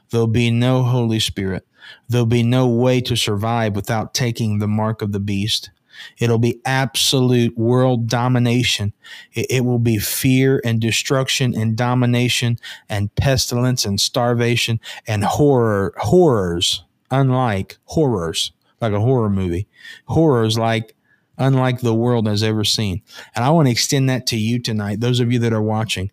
There'll 0.10 0.28
be 0.28 0.52
no 0.52 0.84
Holy 0.84 1.20
Spirit. 1.20 1.66
There'll 2.08 2.26
be 2.26 2.44
no 2.44 2.68
way 2.68 3.02
to 3.02 3.16
survive 3.16 3.76
without 3.76 4.14
taking 4.14 4.60
the 4.60 4.68
mark 4.68 5.02
of 5.02 5.12
the 5.12 5.20
beast. 5.20 5.72
It'll 6.18 6.40
be 6.40 6.62
absolute 6.66 7.58
world 7.58 8.08
domination. 8.08 8.94
It, 9.34 9.66
will 9.66 9.80
be 9.80 9.98
fear 9.98 10.62
and 10.64 10.80
destruction 10.80 11.56
and 11.56 11.76
domination 11.76 12.58
and 12.90 13.14
pestilence 13.16 13.86
and 13.86 14.00
starvation 14.00 14.80
and 15.06 15.24
horror, 15.24 15.94
horrors, 15.98 16.84
unlike 17.10 17.78
horrors, 17.86 18.52
like 18.80 18.94
a 18.94 19.00
horror 19.00 19.30
movie, 19.30 19.68
horrors 20.06 20.58
like 20.58 20.96
unlike 21.42 21.82
the 21.82 21.94
world 21.94 22.28
has 22.28 22.44
ever 22.44 22.64
seen. 22.64 23.02
And 23.36 23.44
I 23.44 23.50
want 23.50 23.68
to 23.68 23.72
extend 23.72 24.10
that 24.10 24.28
to 24.28 24.38
you 24.38 24.60
tonight, 24.60 25.00
those 25.00 25.20
of 25.20 25.32
you 25.32 25.40
that 25.40 25.54
are 25.54 25.62
watching. 25.62 26.12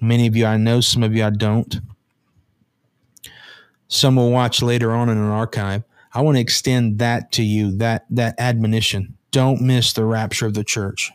Many 0.00 0.26
of 0.26 0.36
you 0.36 0.46
I 0.46 0.56
know, 0.56 0.80
some 0.80 1.02
of 1.02 1.14
you 1.14 1.24
I 1.24 1.30
don't. 1.30 1.80
Some 3.88 4.16
will 4.16 4.30
watch 4.30 4.62
later 4.62 4.92
on 4.92 5.08
in 5.08 5.18
an 5.18 5.30
archive. 5.30 5.82
I 6.14 6.22
want 6.22 6.36
to 6.36 6.40
extend 6.40 6.98
that 7.00 7.32
to 7.32 7.42
you, 7.42 7.76
that 7.78 8.06
that 8.10 8.36
admonition. 8.38 9.16
Don't 9.32 9.60
miss 9.60 9.92
the 9.92 10.04
rapture 10.04 10.46
of 10.46 10.54
the 10.54 10.64
church. 10.64 11.10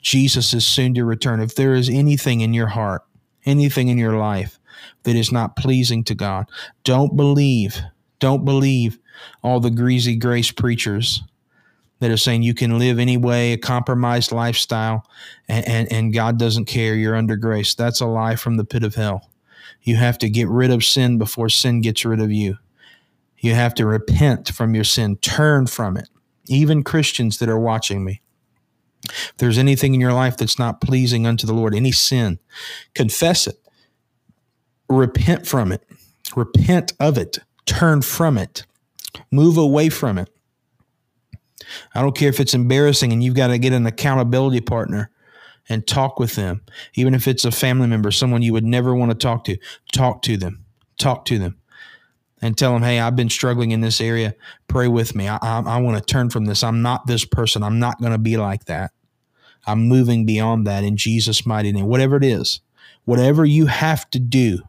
Jesus 0.00 0.52
is 0.52 0.66
soon 0.66 0.94
to 0.94 1.04
return. 1.04 1.40
If 1.40 1.54
there 1.54 1.74
is 1.74 1.88
anything 1.88 2.40
in 2.40 2.54
your 2.54 2.68
heart, 2.68 3.04
anything 3.44 3.88
in 3.88 3.98
your 3.98 4.16
life 4.16 4.58
that 5.04 5.16
is 5.16 5.32
not 5.32 5.56
pleasing 5.56 6.04
to 6.04 6.14
God, 6.14 6.48
don't 6.84 7.16
believe. 7.16 7.80
Don't 8.18 8.44
believe 8.44 8.98
all 9.42 9.60
the 9.60 9.70
greasy 9.70 10.16
grace 10.16 10.50
preachers 10.50 11.22
that 12.00 12.10
are 12.10 12.16
saying 12.16 12.42
you 12.42 12.54
can 12.54 12.78
live 12.78 12.98
any 12.98 13.16
way, 13.16 13.52
a 13.52 13.58
compromised 13.58 14.32
lifestyle, 14.32 15.04
and, 15.48 15.66
and, 15.66 15.92
and 15.92 16.12
God 16.12 16.38
doesn't 16.38 16.66
care. 16.66 16.94
You're 16.94 17.16
under 17.16 17.36
grace. 17.36 17.74
That's 17.74 18.00
a 18.00 18.06
lie 18.06 18.36
from 18.36 18.56
the 18.56 18.64
pit 18.64 18.84
of 18.84 18.94
hell. 18.94 19.30
You 19.82 19.96
have 19.96 20.18
to 20.18 20.28
get 20.28 20.48
rid 20.48 20.70
of 20.70 20.84
sin 20.84 21.18
before 21.18 21.48
sin 21.48 21.80
gets 21.80 22.04
rid 22.04 22.20
of 22.20 22.30
you. 22.30 22.58
You 23.38 23.54
have 23.54 23.74
to 23.74 23.86
repent 23.86 24.48
from 24.48 24.74
your 24.74 24.84
sin, 24.84 25.16
turn 25.16 25.66
from 25.66 25.96
it. 25.96 26.08
Even 26.48 26.82
Christians 26.82 27.38
that 27.38 27.48
are 27.48 27.58
watching 27.58 28.04
me. 28.04 28.20
If 29.04 29.34
there's 29.38 29.58
anything 29.58 29.94
in 29.94 30.00
your 30.00 30.12
life 30.12 30.36
that's 30.36 30.58
not 30.58 30.80
pleasing 30.80 31.26
unto 31.26 31.46
the 31.46 31.52
Lord, 31.54 31.74
any 31.74 31.92
sin, 31.92 32.38
confess 32.94 33.46
it. 33.46 33.56
Repent 34.88 35.46
from 35.46 35.70
it. 35.70 35.82
Repent 36.34 36.94
of 36.98 37.16
it. 37.16 37.38
Turn 37.66 38.02
from 38.02 38.38
it. 38.38 38.64
Move 39.30 39.56
away 39.56 39.88
from 39.88 40.18
it. 40.18 40.30
I 41.94 42.02
don't 42.02 42.16
care 42.16 42.28
if 42.28 42.40
it's 42.40 42.54
embarrassing 42.54 43.12
and 43.12 43.22
you've 43.22 43.34
got 43.34 43.48
to 43.48 43.58
get 43.58 43.72
an 43.72 43.86
accountability 43.86 44.60
partner 44.60 45.10
and 45.68 45.86
talk 45.86 46.18
with 46.18 46.34
them. 46.34 46.62
Even 46.94 47.14
if 47.14 47.28
it's 47.28 47.44
a 47.44 47.50
family 47.50 47.86
member, 47.86 48.10
someone 48.10 48.42
you 48.42 48.52
would 48.52 48.64
never 48.64 48.94
want 48.94 49.10
to 49.10 49.16
talk 49.16 49.44
to, 49.44 49.58
talk 49.92 50.22
to 50.22 50.36
them. 50.36 50.64
Talk 50.98 51.24
to 51.26 51.38
them 51.38 51.58
and 52.40 52.56
tell 52.56 52.72
them, 52.72 52.82
hey, 52.82 53.00
I've 53.00 53.16
been 53.16 53.28
struggling 53.28 53.70
in 53.70 53.80
this 53.80 54.00
area. 54.00 54.34
Pray 54.68 54.88
with 54.88 55.14
me. 55.14 55.28
I, 55.28 55.38
I, 55.42 55.60
I 55.60 55.80
want 55.80 55.98
to 55.98 56.04
turn 56.04 56.30
from 56.30 56.44
this. 56.44 56.62
I'm 56.62 56.82
not 56.82 57.06
this 57.06 57.24
person. 57.24 57.62
I'm 57.62 57.78
not 57.78 58.00
going 58.00 58.12
to 58.12 58.18
be 58.18 58.36
like 58.36 58.64
that. 58.66 58.92
I'm 59.66 59.86
moving 59.86 60.24
beyond 60.24 60.66
that 60.66 60.84
in 60.84 60.96
Jesus' 60.96 61.44
mighty 61.44 61.72
name. 61.72 61.86
Whatever 61.86 62.16
it 62.16 62.24
is, 62.24 62.60
whatever 63.04 63.44
you 63.44 63.66
have 63.66 64.08
to 64.10 64.18
do 64.18 64.60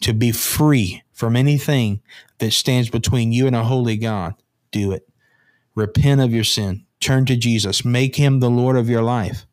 to 0.00 0.12
be 0.12 0.32
free 0.32 1.02
from 1.12 1.36
anything 1.36 2.00
that 2.38 2.52
stands 2.52 2.88
between 2.88 3.32
you 3.32 3.46
and 3.46 3.54
a 3.54 3.64
holy 3.64 3.96
God, 3.96 4.34
do 4.70 4.92
it. 4.92 5.08
Repent 5.74 6.20
of 6.20 6.32
your 6.32 6.44
sin. 6.44 6.84
Turn 7.00 7.24
to 7.26 7.36
Jesus. 7.36 7.84
Make 7.84 8.16
him 8.16 8.40
the 8.40 8.50
Lord 8.50 8.76
of 8.76 8.88
your 8.88 9.02
life. 9.02 9.46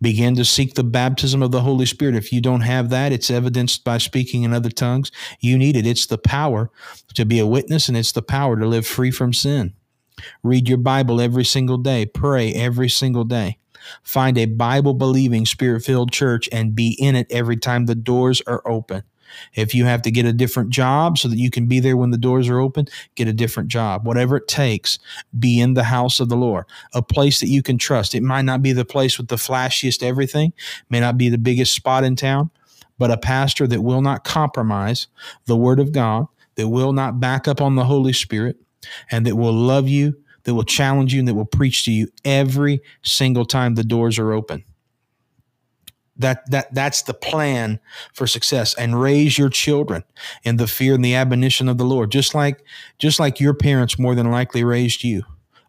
Begin 0.00 0.36
to 0.36 0.44
seek 0.44 0.74
the 0.74 0.84
baptism 0.84 1.42
of 1.42 1.50
the 1.50 1.62
Holy 1.62 1.86
Spirit. 1.86 2.14
If 2.14 2.32
you 2.32 2.40
don't 2.40 2.60
have 2.60 2.90
that, 2.90 3.10
it's 3.12 3.30
evidenced 3.30 3.82
by 3.82 3.98
speaking 3.98 4.44
in 4.44 4.52
other 4.52 4.70
tongues. 4.70 5.10
You 5.40 5.58
need 5.58 5.76
it. 5.76 5.86
It's 5.86 6.06
the 6.06 6.18
power 6.18 6.70
to 7.14 7.24
be 7.24 7.40
a 7.40 7.46
witness 7.46 7.88
and 7.88 7.96
it's 7.96 8.12
the 8.12 8.22
power 8.22 8.56
to 8.56 8.66
live 8.66 8.86
free 8.86 9.10
from 9.10 9.32
sin. 9.32 9.74
Read 10.42 10.68
your 10.68 10.78
Bible 10.78 11.20
every 11.20 11.44
single 11.44 11.78
day. 11.78 12.06
Pray 12.06 12.52
every 12.52 12.88
single 12.88 13.24
day. 13.24 13.58
Find 14.02 14.38
a 14.38 14.46
Bible 14.46 14.94
believing, 14.94 15.46
spirit 15.46 15.84
filled 15.84 16.12
church 16.12 16.48
and 16.52 16.74
be 16.74 16.96
in 16.98 17.16
it 17.16 17.26
every 17.30 17.56
time 17.56 17.86
the 17.86 17.94
doors 17.94 18.42
are 18.46 18.62
open. 18.66 19.02
If 19.54 19.74
you 19.74 19.84
have 19.84 20.02
to 20.02 20.10
get 20.10 20.26
a 20.26 20.32
different 20.32 20.70
job 20.70 21.18
so 21.18 21.28
that 21.28 21.38
you 21.38 21.50
can 21.50 21.66
be 21.66 21.80
there 21.80 21.96
when 21.96 22.10
the 22.10 22.18
doors 22.18 22.48
are 22.48 22.60
open, 22.60 22.86
get 23.14 23.28
a 23.28 23.32
different 23.32 23.68
job. 23.68 24.06
Whatever 24.06 24.36
it 24.36 24.48
takes, 24.48 24.98
be 25.38 25.60
in 25.60 25.74
the 25.74 25.84
house 25.84 26.20
of 26.20 26.28
the 26.28 26.36
Lord, 26.36 26.64
a 26.94 27.02
place 27.02 27.40
that 27.40 27.48
you 27.48 27.62
can 27.62 27.78
trust. 27.78 28.14
It 28.14 28.22
might 28.22 28.42
not 28.42 28.62
be 28.62 28.72
the 28.72 28.84
place 28.84 29.18
with 29.18 29.28
the 29.28 29.36
flashiest 29.36 30.02
everything, 30.02 30.52
may 30.90 31.00
not 31.00 31.18
be 31.18 31.28
the 31.28 31.38
biggest 31.38 31.72
spot 31.72 32.04
in 32.04 32.16
town, 32.16 32.50
but 32.98 33.10
a 33.10 33.16
pastor 33.16 33.66
that 33.66 33.82
will 33.82 34.02
not 34.02 34.24
compromise 34.24 35.06
the 35.46 35.56
word 35.56 35.80
of 35.80 35.92
God, 35.92 36.26
that 36.56 36.68
will 36.68 36.92
not 36.92 37.20
back 37.20 37.46
up 37.46 37.60
on 37.60 37.76
the 37.76 37.84
Holy 37.84 38.12
Spirit, 38.12 38.56
and 39.10 39.26
that 39.26 39.36
will 39.36 39.52
love 39.52 39.88
you, 39.88 40.16
that 40.44 40.54
will 40.54 40.64
challenge 40.64 41.12
you, 41.12 41.20
and 41.20 41.28
that 41.28 41.34
will 41.34 41.44
preach 41.44 41.84
to 41.84 41.92
you 41.92 42.08
every 42.24 42.80
single 43.02 43.44
time 43.44 43.74
the 43.74 43.84
doors 43.84 44.18
are 44.18 44.32
open 44.32 44.64
that 46.18 46.48
that 46.50 46.72
that's 46.74 47.02
the 47.02 47.14
plan 47.14 47.80
for 48.12 48.26
success. 48.26 48.74
And 48.74 49.00
raise 49.00 49.38
your 49.38 49.48
children 49.48 50.04
in 50.42 50.56
the 50.56 50.66
fear 50.66 50.94
and 50.94 51.04
the 51.04 51.14
admonition 51.14 51.68
of 51.68 51.78
the 51.78 51.84
lord 51.84 52.10
just 52.10 52.34
like 52.34 52.64
just 52.98 53.20
like 53.20 53.40
your 53.40 53.54
parents 53.54 53.98
more 53.98 54.14
than 54.14 54.30
likely 54.30 54.64
raised 54.64 55.04
you. 55.04 55.22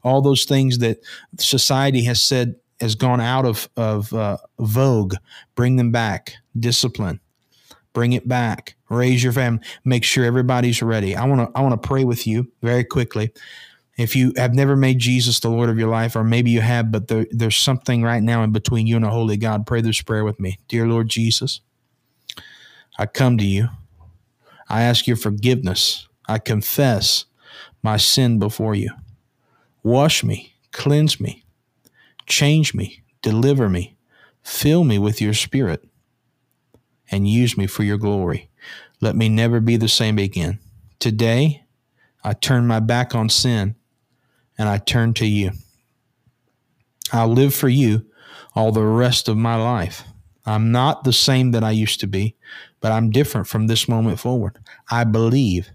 All 0.03 0.21
those 0.21 0.45
things 0.45 0.79
that 0.79 0.99
society 1.37 2.03
has 2.05 2.21
said 2.21 2.55
has 2.79 2.95
gone 2.95 3.21
out 3.21 3.45
of 3.45 3.69
of 3.77 4.11
uh, 4.13 4.37
vogue 4.59 5.15
bring 5.55 5.75
them 5.75 5.91
back. 5.91 6.33
Discipline. 6.59 7.19
Bring 7.93 8.13
it 8.13 8.27
back. 8.27 8.75
Raise 8.89 9.23
your 9.23 9.33
family 9.33 9.61
make 9.83 10.03
sure 10.03 10.25
everybody's 10.25 10.81
ready. 10.81 11.15
I 11.15 11.25
want 11.25 11.41
to 11.41 11.57
i 11.57 11.61
want 11.61 11.81
to 11.81 11.87
pray 11.87 12.03
with 12.03 12.25
you 12.25 12.51
very 12.61 12.83
quickly 12.83 13.31
if 13.99 14.15
you 14.15 14.31
have 14.37 14.53
never 14.53 14.75
made 14.75 14.99
Jesus 14.99 15.39
the 15.39 15.49
Lord 15.49 15.69
of 15.69 15.77
your 15.77 15.89
life, 15.89 16.15
or 16.15 16.23
maybe 16.23 16.51
you 16.51 16.61
have, 16.61 16.91
but 16.91 17.09
there, 17.09 17.27
there's 17.31 17.57
something 17.57 18.01
right 18.01 18.23
now 18.23 18.43
in 18.43 18.51
between 18.51 18.87
you 18.87 18.95
and 18.95 19.03
a 19.03 19.09
holy 19.09 19.35
God, 19.35 19.67
pray 19.67 19.81
this 19.81 20.01
prayer 20.01 20.23
with 20.23 20.39
me. 20.39 20.57
Dear 20.69 20.87
Lord 20.87 21.09
Jesus, 21.09 21.59
I 22.97 23.05
come 23.07 23.37
to 23.37 23.45
you. 23.45 23.69
I 24.69 24.83
ask 24.83 25.05
your 25.05 25.17
forgiveness. 25.17 26.07
I 26.27 26.37
confess 26.39 27.25
my 27.83 27.97
sin 27.97 28.39
before 28.39 28.73
you. 28.73 28.91
Wash 29.83 30.23
me, 30.23 30.55
cleanse 30.71 31.19
me, 31.19 31.43
change 32.25 32.73
me, 32.73 33.01
deliver 33.21 33.67
me, 33.67 33.97
fill 34.43 34.83
me 34.83 34.97
with 34.97 35.19
your 35.21 35.33
spirit, 35.33 35.83
and 37.11 37.27
use 37.27 37.57
me 37.57 37.67
for 37.67 37.83
your 37.83 37.97
glory. 37.97 38.49
Let 39.01 39.15
me 39.15 39.27
never 39.27 39.59
be 39.59 39.77
the 39.77 39.87
same 39.89 40.19
again. 40.19 40.59
Today, 40.99 41.63
I 42.23 42.33
turn 42.33 42.67
my 42.67 42.79
back 42.79 43.15
on 43.15 43.29
sin 43.29 43.75
and 44.59 44.69
I 44.69 44.77
turn 44.77 45.15
to 45.15 45.25
you. 45.25 45.51
I'll 47.11 47.33
live 47.33 47.55
for 47.55 47.69
you 47.69 48.05
all 48.53 48.71
the 48.71 48.85
rest 48.85 49.27
of 49.27 49.37
my 49.37 49.55
life. 49.55 50.03
I'm 50.45 50.71
not 50.71 51.03
the 51.03 51.13
same 51.13 51.51
that 51.51 51.63
I 51.63 51.71
used 51.71 51.99
to 52.01 52.07
be, 52.07 52.35
but 52.81 52.91
I'm 52.91 53.09
different 53.09 53.47
from 53.47 53.67
this 53.67 53.87
moment 53.87 54.19
forward. 54.19 54.59
I 54.91 55.05
believe 55.05 55.69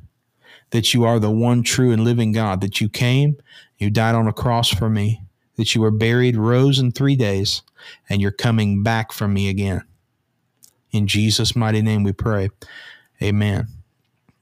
that 0.70 0.94
you 0.94 1.05
are 1.05 1.18
the 1.18 1.31
one 1.31 1.62
true 1.62 1.92
and 1.92 2.05
living 2.05 2.33
God, 2.33 2.61
that 2.61 2.81
you 2.81 2.88
came, 2.88 3.37
you 3.79 3.90
died 3.90 4.14
on 4.14 4.29
a 4.29 4.33
cross 4.33 4.68
for 4.68 4.90
me, 4.90 5.23
that 5.57 5.75
you 5.75 5.81
were 5.81 5.90
buried, 5.90 6.37
rose 6.37 6.79
in 6.79 6.92
three 6.92 7.16
days, 7.16 7.62
and 8.09 8.20
you're 8.20 8.31
coming 8.31 8.83
back 8.83 9.12
for 9.12 9.29
me 9.29 9.49
again. 9.49 9.83
In 10.90 11.07
Jesus' 11.07 11.57
mighty 11.57 11.83
name 11.83 12.03
we 12.03 12.12
pray. 12.12 12.51
Amen. 13.23 13.68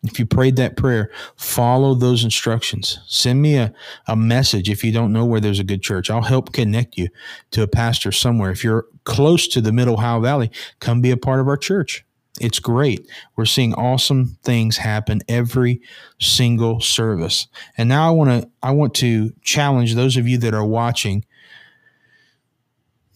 If 0.05 0.19
you 0.19 0.27
prayed 0.27 0.57
that 0.57 0.77
prayer, 0.77 1.11
follow 1.37 1.95
those 1.95 2.25
instructions. 2.25 2.99
Send 3.07 3.41
me 3.41 3.57
a, 3.57 3.73
a 4.09 4.17
message 4.17 4.69
if 4.69 4.83
you 4.83 4.91
don't 4.91 5.13
know 5.13 5.25
where 5.25 5.41
there's 5.41 5.61
a 5.61 5.65
good 5.65 5.83
church. 5.83 6.11
I'll 6.11 6.23
help 6.23 6.53
connect 6.53 6.99
you 6.99 7.09
to 7.53 7.63
a 7.63 7.69
pastor 7.69 8.11
somewhere. 8.11 8.51
If 8.51 8.65
you're 8.65 8.87
close 9.05 9.47
to 9.49 9.61
the 9.61 9.73
Middle 9.73 9.95
Ohio 9.95 10.21
Valley, 10.21 10.51
come 10.81 11.01
be 11.01 11.13
a 11.13 11.17
part 11.17 11.39
of 11.39 11.47
our 11.47 11.57
church. 11.57 12.05
It's 12.41 12.59
great. 12.59 13.09
We're 13.37 13.45
seeing 13.45 13.75
awesome 13.75 14.39
things 14.43 14.79
happen 14.79 15.21
every 15.29 15.81
single 16.19 16.81
service. 16.81 17.47
And 17.77 17.89
now 17.89 18.09
I 18.09 18.11
want 18.11 18.43
to 18.43 18.51
I 18.63 18.73
want 18.73 18.95
to 18.95 19.33
challenge 19.43 19.95
those 19.95 20.17
of 20.17 20.27
you 20.27 20.39
that 20.39 20.55
are 20.55 20.65
watching 20.65 21.25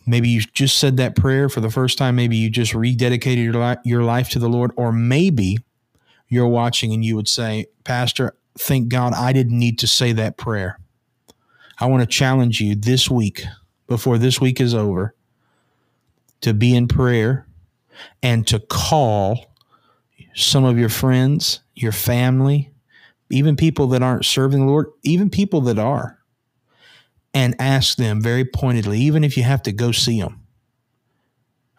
maybe 0.07 0.29
you 0.29 0.41
just 0.41 0.79
said 0.79 0.97
that 0.99 1.17
prayer 1.17 1.49
for 1.49 1.61
the 1.61 1.71
first 1.71 1.99
time 1.99 2.15
maybe 2.15 2.37
you 2.37 2.49
just 2.49 2.73
rededicated 2.73 3.43
your, 3.43 3.77
your 3.85 4.05
life 4.05 4.29
to 4.31 4.39
the 4.39 4.49
lord 4.49 4.71
or 4.77 4.93
maybe 4.93 5.59
you're 6.29 6.49
watching 6.49 6.93
and 6.93 7.05
you 7.05 7.17
would 7.17 7.29
say, 7.29 7.67
Pastor, 7.85 8.37
thank 8.59 8.89
God 8.89 9.13
I 9.15 9.33
didn't 9.33 9.59
need 9.59 9.79
to 9.81 9.87
say 9.87 10.13
that 10.13 10.37
prayer. 10.37 10.79
I 11.79 11.87
want 11.87 12.03
to 12.03 12.07
challenge 12.07 12.61
you 12.61 12.75
this 12.75 13.11
week, 13.11 13.43
before 13.87 14.19
this 14.19 14.41
week 14.41 14.61
is 14.61 14.75
over, 14.75 15.15
to 16.41 16.55
be 16.55 16.75
in 16.75 16.89
prayer 16.89 17.47
and 18.23 18.47
to 18.47 18.59
call 18.59 19.55
some 20.35 20.65
of 20.65 20.79
your 20.79 20.89
friends, 20.89 21.61
your 21.75 21.93
family, 21.93 22.73
even 23.31 23.57
people 23.57 23.87
that 23.89 24.03
aren't 24.03 24.25
serving 24.25 24.61
the 24.61 24.67
Lord, 24.67 24.87
even 25.03 25.31
people 25.31 25.61
that 25.63 25.79
are, 25.79 26.19
and 27.35 27.55
ask 27.59 27.97
them 27.97 28.21
very 28.21 28.45
pointedly, 28.45 28.99
even 29.01 29.23
if 29.25 29.37
you 29.37 29.43
have 29.43 29.63
to 29.63 29.73
go 29.73 29.93
see 29.93 30.21
them 30.21 30.46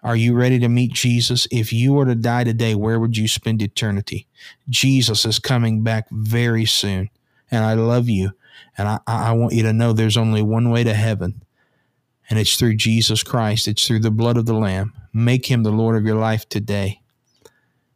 are 0.03 0.15
you 0.15 0.35
ready 0.35 0.59
to 0.59 0.69
meet 0.69 0.93
Jesus? 0.93 1.47
If 1.51 1.73
you 1.73 1.93
were 1.93 2.05
to 2.05 2.15
die 2.15 2.43
today, 2.43 2.75
where 2.75 2.99
would 2.99 3.17
you 3.17 3.27
spend 3.27 3.61
eternity? 3.61 4.27
Jesus 4.69 5.25
is 5.25 5.39
coming 5.39 5.83
back 5.83 6.07
very 6.11 6.65
soon. 6.65 7.09
And 7.49 7.63
I 7.63 7.73
love 7.73 8.07
you. 8.09 8.31
And 8.77 8.87
I, 8.87 8.99
I 9.07 9.31
want 9.33 9.53
you 9.53 9.63
to 9.63 9.73
know 9.73 9.93
there's 9.93 10.17
only 10.17 10.41
one 10.41 10.69
way 10.69 10.83
to 10.83 10.93
heaven, 10.93 11.43
and 12.29 12.37
it's 12.37 12.55
through 12.57 12.75
Jesus 12.75 13.23
Christ. 13.23 13.67
It's 13.67 13.87
through 13.87 13.99
the 13.99 14.11
blood 14.11 14.37
of 14.37 14.45
the 14.45 14.53
Lamb. 14.53 14.93
Make 15.13 15.49
him 15.49 15.63
the 15.63 15.71
Lord 15.71 15.95
of 15.95 16.05
your 16.05 16.15
life 16.15 16.47
today. 16.47 17.01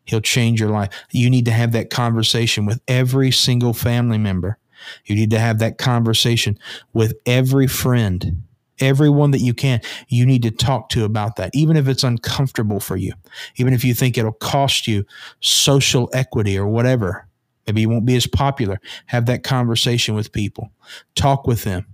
He'll 0.05 0.21
change 0.21 0.59
your 0.59 0.69
life. 0.69 0.89
You 1.11 1.29
need 1.29 1.45
to 1.45 1.51
have 1.51 1.71
that 1.73 1.89
conversation 1.89 2.65
with 2.65 2.81
every 2.87 3.31
single 3.31 3.73
family 3.73 4.17
member. 4.17 4.57
You 5.05 5.15
need 5.15 5.29
to 5.31 5.39
have 5.39 5.59
that 5.59 5.77
conversation 5.77 6.57
with 6.93 7.13
every 7.25 7.67
friend 7.67 8.43
everyone 8.81 9.31
that 9.31 9.39
you 9.39 9.53
can, 9.53 9.81
you 10.07 10.25
need 10.25 10.43
to 10.43 10.51
talk 10.51 10.89
to 10.89 11.05
about 11.05 11.37
that, 11.37 11.51
even 11.53 11.77
if 11.77 11.87
it's 11.87 12.03
uncomfortable 12.03 12.79
for 12.79 12.97
you, 12.97 13.13
even 13.55 13.73
if 13.73 13.83
you 13.83 13.93
think 13.93 14.17
it'll 14.17 14.31
cost 14.31 14.87
you 14.87 15.05
social 15.39 16.09
equity 16.13 16.57
or 16.57 16.67
whatever. 16.67 17.27
Maybe 17.67 17.81
you 17.81 17.89
won't 17.89 18.05
be 18.05 18.15
as 18.15 18.27
popular. 18.27 18.79
Have 19.05 19.27
that 19.27 19.43
conversation 19.43 20.15
with 20.15 20.31
people, 20.31 20.71
talk 21.15 21.47
with 21.47 21.63
them, 21.63 21.85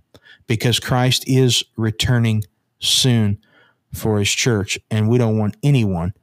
because 0.48 0.80
Christ 0.80 1.28
is 1.28 1.64
returning 1.76 2.44
soon 2.80 3.38
for 3.94 4.20
his 4.20 4.30
church, 4.30 4.80
and 4.90 5.10
we 5.10 5.18
don't 5.18 5.38
want 5.38 5.58
anyone 5.62 6.14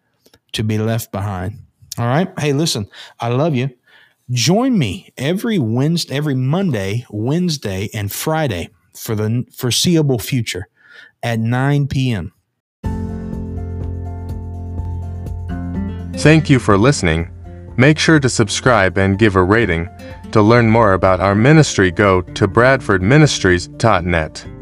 to 0.52 0.64
be 0.64 0.78
left 0.78 1.12
behind. 1.12 1.58
All 1.98 2.06
right. 2.06 2.28
Hey, 2.38 2.52
listen, 2.52 2.88
I 3.20 3.28
love 3.28 3.54
you. 3.54 3.70
Join 4.30 4.78
me 4.78 5.12
every 5.18 5.58
Wednesday, 5.58 6.16
every 6.16 6.34
Monday, 6.34 7.04
Wednesday, 7.10 7.90
and 7.92 8.10
Friday 8.10 8.70
for 8.96 9.14
the 9.14 9.44
foreseeable 9.52 10.18
future 10.18 10.68
at 11.22 11.38
9 11.38 11.88
p.m. 11.88 12.32
Thank 16.18 16.48
you 16.48 16.58
for 16.58 16.78
listening. 16.78 17.30
Make 17.76 17.98
sure 17.98 18.20
to 18.20 18.28
subscribe 18.28 18.98
and 18.98 19.18
give 19.18 19.36
a 19.36 19.42
rating. 19.42 19.88
To 20.32 20.40
learn 20.40 20.70
more 20.70 20.92
about 20.92 21.20
our 21.20 21.34
ministry, 21.34 21.90
go 21.90 22.22
to 22.22 22.48
bradfordministries.net. 22.48 24.53